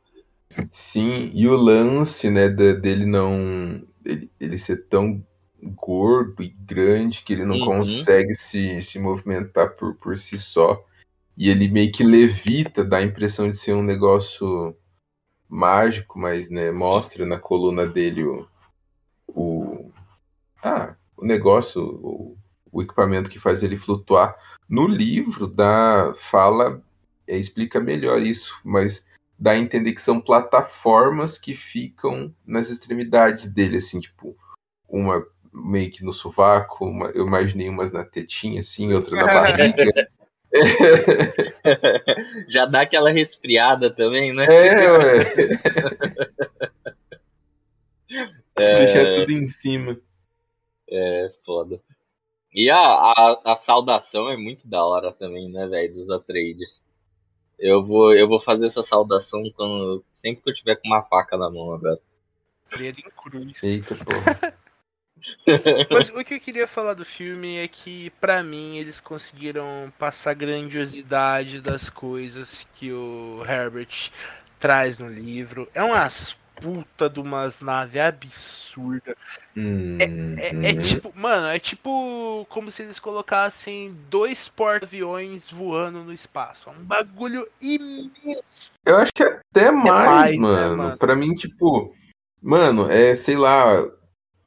[0.72, 3.82] Sim, e o lance, né, dele não.
[4.06, 5.26] Ele, ele ser tão
[5.64, 7.66] gordo e grande que ele não Uhum.
[7.66, 10.84] consegue se, se movimentar por, por si só.
[11.38, 14.76] E ele meio que levita, dá a impressão de ser um negócio
[15.48, 18.48] mágico, mas, né, mostra na coluna dele o.
[19.28, 19.92] o
[20.64, 22.38] ah, o negócio, o,
[22.72, 24.36] o equipamento que faz ele flutuar.
[24.68, 26.82] No livro, dá, fala,
[27.28, 29.06] é, explica melhor isso, mas
[29.38, 34.36] dá a entender que são plataformas que ficam nas extremidades dele, assim, tipo,
[34.88, 40.10] uma meio que no sovaco, uma, eu imaginei umas na tetinha, assim, outra na barriga.
[42.50, 44.46] Já dá aquela resfriada também, né?
[44.46, 45.24] É, ué.
[48.58, 49.98] Deixar tudo em cima.
[50.90, 51.82] É foda.
[52.54, 56.84] E a, a, a saudação é muito da hora também, né, velho, dos Atreides.
[57.58, 61.38] Eu vou, eu vou fazer essa saudação quando, sempre que eu tiver com uma faca
[61.38, 62.00] na mão agora.
[62.78, 63.64] Dedo em cruz.
[63.64, 64.51] Eita, porra.
[65.90, 70.32] Mas o que eu queria falar do filme é que, pra mim, eles conseguiram passar
[70.32, 74.10] a grandiosidade das coisas que o Herbert
[74.60, 75.68] traz no livro.
[75.74, 79.16] É umas puta de umas naves absurdas.
[79.58, 80.78] É, é Uhum.
[80.78, 86.70] tipo, mano, é tipo como se eles colocassem dois porta-aviões voando no espaço.
[86.70, 88.44] É um bagulho imenso.
[88.86, 90.78] Eu acho que até mais, mais, né, mano.
[90.78, 90.98] mano?
[90.98, 91.94] Pra mim, tipo,
[92.42, 93.84] mano, é, sei lá,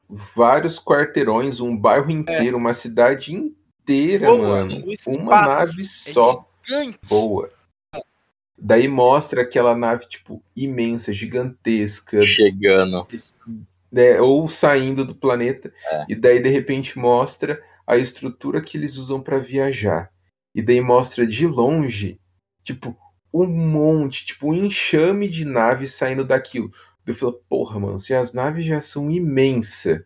[0.08, 4.78] vários quarteirões, um bairro inteiro, uma cidade inteira, Voa mano.
[4.80, 5.18] no espaço.
[5.18, 6.98] Uma nave É só, gigante.
[7.08, 7.50] boa.
[8.56, 13.06] Daí mostra aquela nave, tipo, imensa, gigantesca, Chegando.
[13.90, 16.04] né, ou saindo do planeta, É.
[16.08, 20.10] e daí de repente mostra a estrutura que eles usam pra viajar.
[20.54, 22.18] E daí mostra de longe,
[22.62, 22.96] tipo,
[23.32, 26.72] um monte, tipo, um enxame de naves saindo daquilo.
[27.06, 30.02] Eu falo, porra, mano, se as naves já são imensas,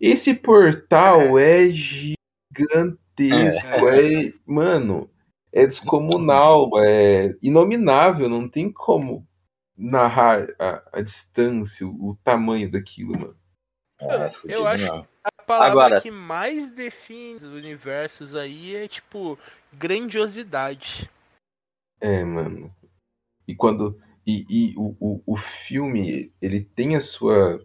[0.00, 4.32] esse portal é, gigantesco, é.
[4.44, 5.10] mano,
[5.52, 9.26] é descomunal, é inominável, não tem como
[9.76, 13.36] narrar a, a distância, o, o tamanho daquilo, mano.
[14.00, 15.06] É, Eu fudido acho- não.
[15.22, 19.38] A palavra Agora- que mais define os universos aí é tipo
[19.72, 21.10] grandiosidade.
[22.00, 22.74] É, mano.
[23.46, 24.00] E quando.
[24.30, 27.60] E, e o, o, o filme, ele tem a sua.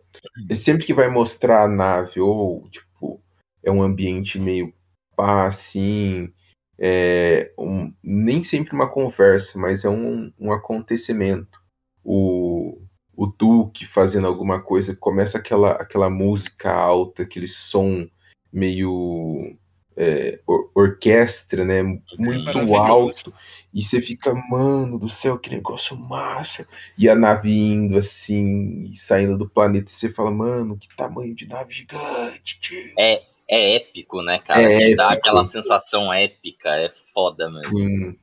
[0.56, 3.22] sempre que vai mostrar a nave, ou, tipo,
[3.64, 4.74] é um ambiente meio
[5.16, 6.34] pá, assim.
[6.78, 11.62] É um, nem sempre uma conversa, mas é um, um acontecimento.
[12.04, 12.82] O,
[13.16, 18.08] o Duque fazendo alguma coisa, começa aquela, aquela música alta, aquele som
[18.52, 19.56] meio
[19.98, 21.82] é, or- orquestra, né?
[22.18, 23.34] Muito alto.
[23.74, 26.68] E você fica, mano do céu, que negócio massa.
[26.98, 31.34] E a nave indo assim, e saindo do planeta, e você fala, mano, que tamanho
[31.36, 32.94] de nave gigante, tio.
[32.98, 34.62] É épico, né, cara?
[34.62, 35.20] É Te dá épico.
[35.30, 36.70] aquela sensação épica.
[36.70, 37.78] É foda mesmo.
[37.78, 38.18] Sim.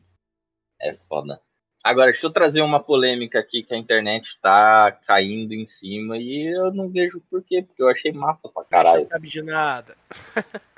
[0.80, 1.40] É foda.
[1.84, 6.46] Agora, deixa eu trazer uma polêmica aqui que a internet tá caindo em cima e
[6.56, 9.02] eu não vejo por quê, porque eu achei massa pra Não caralho.
[9.04, 9.96] sabe de nada.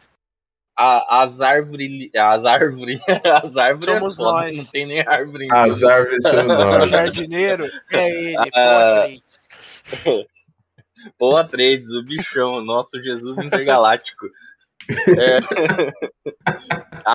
[0.77, 2.11] A- as árvores.
[2.17, 3.01] As árvores.
[3.45, 4.57] As árvores Somos é foda, nós.
[4.57, 6.91] não tem nem árvore em As árvores são O nós.
[6.91, 8.37] jardineiro é ele.
[8.51, 9.23] Patrick.
[11.19, 14.27] Pô, Atreides, o bichão, nosso Jesus intergaláctico.
[15.19, 15.39] É,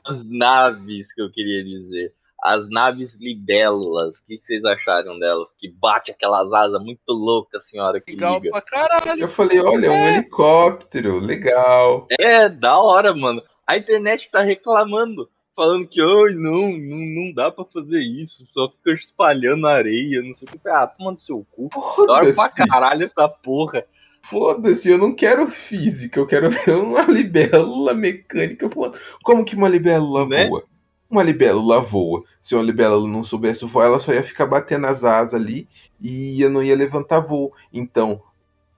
[0.05, 2.13] As naves que eu queria dizer.
[2.41, 4.17] As naves libélulas.
[4.19, 5.51] O que que vocês acharam delas?
[5.57, 8.51] Que bate aquelas asas muito loucas, senhora que Legal liga.
[8.51, 9.21] pra caralho.
[9.21, 12.07] Eu falei, olha, é um helicóptero, legal.
[12.17, 13.43] É, da hora, mano.
[13.69, 15.29] A internet tá reclamando.
[15.55, 18.47] Falando que, ai, não, não, não dá pra fazer isso.
[18.53, 20.69] Só fica espalhando areia, não sei o que.
[20.69, 21.69] Ah, toma no seu cu.
[22.07, 23.85] Da hora pra caralho essa porra.
[24.23, 28.97] foda-se, eu não quero física, eu quero ver uma libélula mecânica voando.
[29.23, 30.47] Como que uma libélula Né?
[30.47, 30.63] voa?
[31.09, 32.23] Uma libélula voa.
[32.39, 35.67] Se uma libélula não soubesse voar, ela só ia ficar batendo as asas ali
[36.01, 37.51] e eu não ia levantar voo.
[37.73, 38.21] Então,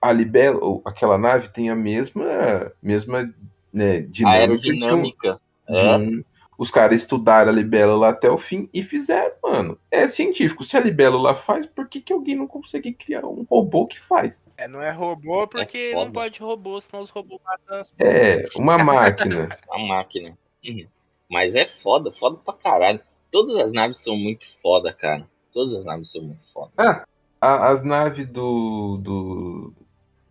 [0.00, 3.32] a libélula, aquela nave tem a mesma, mesma
[3.72, 5.40] né, dinâmica de um- Aerodinâmica.
[5.68, 5.96] de É.
[5.96, 6.24] um-
[6.58, 9.76] Os caras estudaram a libélula até o fim e fizeram, mano.
[9.90, 10.62] É científico.
[10.62, 14.44] Se a libélula faz, por que, que alguém não consegue criar um robô que faz?
[14.56, 16.04] É, não é robô porque foda.
[16.04, 19.48] não pode robô, senão os robôs matam as É, uma máquina.
[19.72, 20.38] A máquina.
[20.64, 20.86] Uhum.
[21.28, 23.00] Mas é foda, foda pra caralho.
[23.32, 25.26] Todas as naves são muito foda, cara.
[25.52, 26.70] Todas as naves são muito foda.
[26.76, 27.04] Ah,
[27.40, 29.72] a- as naves do, do,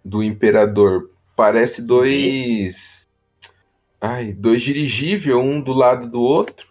[0.06, 3.01] do Imperador parece dois.
[4.02, 6.68] Ai, dois dirigíveis, um do lado do outro.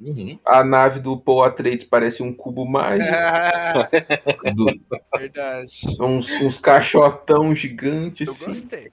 [0.00, 0.38] Uhum.
[0.46, 3.10] A nave do Paul Atreides parece um cubo mágico.
[3.12, 3.88] Ah,
[4.54, 4.80] do-
[5.18, 5.72] verdade.
[6.00, 8.26] uns, uns caixotão gigantes.
[8.28, 8.46] Eu assim.
[8.46, 8.92] gostei.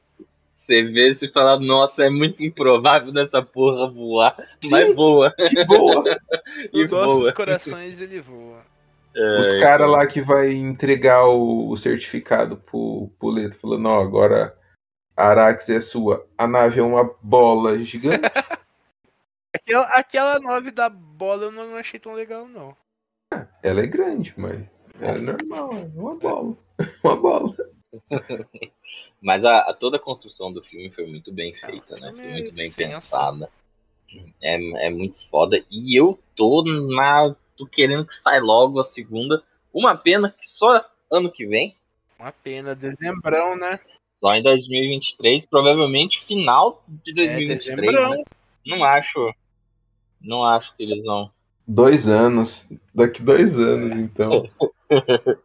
[0.56, 4.36] Você vê e fala, nossa, é muito improvável dessa porra voar.
[4.68, 5.32] Mas voa.
[5.38, 6.03] Que boa!
[6.74, 7.32] E voa.
[7.34, 8.66] corações ele voa.
[9.16, 13.99] Os É, caras lá que vai entregar o, o certificado pro, pro Leto, falando, não,
[13.99, 14.56] agora
[15.16, 16.28] Arax é sua.
[16.38, 18.22] A nave é uma bola gigante.
[19.56, 22.76] Aquela, aquela nove da bola eu não achei tão legal, não.
[23.64, 24.62] Ela é grande, mas
[25.00, 26.58] é normal, é uma bola.
[27.04, 27.56] Uma bola.
[29.22, 32.12] Mas a, a- toda a construção do filme foi muito bem feita, né?
[32.14, 33.50] Foi muito bem pensada.
[34.42, 35.64] É, é muito foda.
[35.72, 37.34] E eu tô na.
[37.56, 39.42] tô querendo que saia logo a segunda.
[39.74, 41.78] Uma pena que só ano que vem.
[42.20, 43.80] Uma pena, dezembrão, né?
[44.26, 47.78] Só em 2023, provavelmente final de É, 2023.
[47.78, 48.10] dezembrão.
[48.10, 48.24] né?
[48.66, 49.32] Não acho.
[50.20, 51.30] Não acho que eles vão.
[51.68, 52.68] Dois anos.
[52.94, 54.50] Daqui dois anos, então.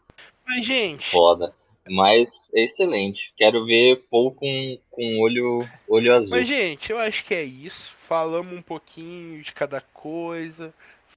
[0.47, 1.53] Mas, gente, Foda.
[1.91, 3.33] Mas é excelente.
[3.37, 6.39] Quero ver Paul com, com olho, olho azul.
[6.39, 7.93] mas, gente, eu acho que é isso.
[8.09, 10.73] Falamos um pouquinho de cada coisa.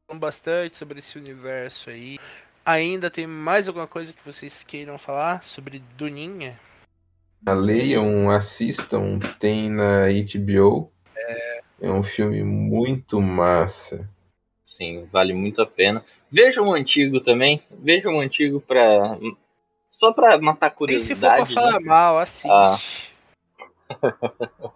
[0.06, 2.19] Falamos bastante sobre esse universo aí.
[2.65, 6.60] Ainda tem mais alguma coisa que vocês queiram falar sobre Duninha?
[7.51, 10.89] Leiam, assistam, tem na HBO.
[11.81, 14.09] É um filme muito massa.
[14.65, 16.03] Sim, vale muito a pena.
[16.31, 17.61] Vejam o antigo também.
[17.69, 19.17] Vejam o antigo pra.
[19.89, 21.49] Só pra matar E se for pra curiosidade.
[21.55, 21.55] né?
[21.55, 22.47] falar mal, assiste.
[22.49, 22.79] Ah.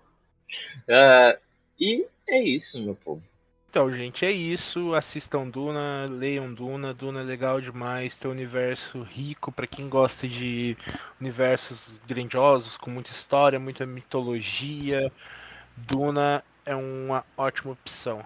[0.90, 1.38] Ah,
[1.78, 3.22] e é isso, meu povo.
[3.70, 4.94] Então, gente, é isso.
[4.94, 6.94] Assistam Duna, leiam Duna.
[6.94, 8.18] Duna é legal demais.
[8.18, 10.78] Tem um universo rico pra quem gosta de
[11.20, 15.12] universos grandiosos, com muita história, muita mitologia.
[15.76, 18.26] Duna é uma ótima opção.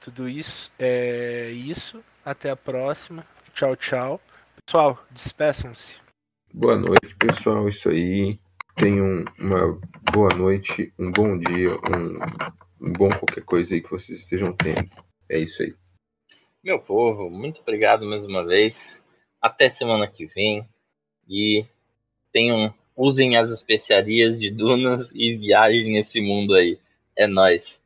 [0.00, 2.02] Tudo isso é isso.
[2.24, 3.26] Até a próxima.
[3.54, 4.20] Tchau, tchau.
[4.64, 5.94] Pessoal, despeçam-se.
[6.52, 7.68] Boa noite, pessoal.
[7.68, 8.38] Isso aí.
[8.76, 9.80] Tenham uma
[10.12, 12.18] boa noite, um bom dia, um
[12.80, 14.90] bom qualquer coisa aí que vocês estejam tendo.
[15.30, 15.74] É isso aí.
[16.62, 19.00] Meu povo, muito obrigado mais uma vez.
[19.40, 20.66] Até semana que vem.
[21.28, 21.64] E
[22.32, 22.74] tenham.
[22.96, 26.78] Usem as especiarias de Dunas e viajem nesse mundo aí.
[27.16, 27.80] É nóis.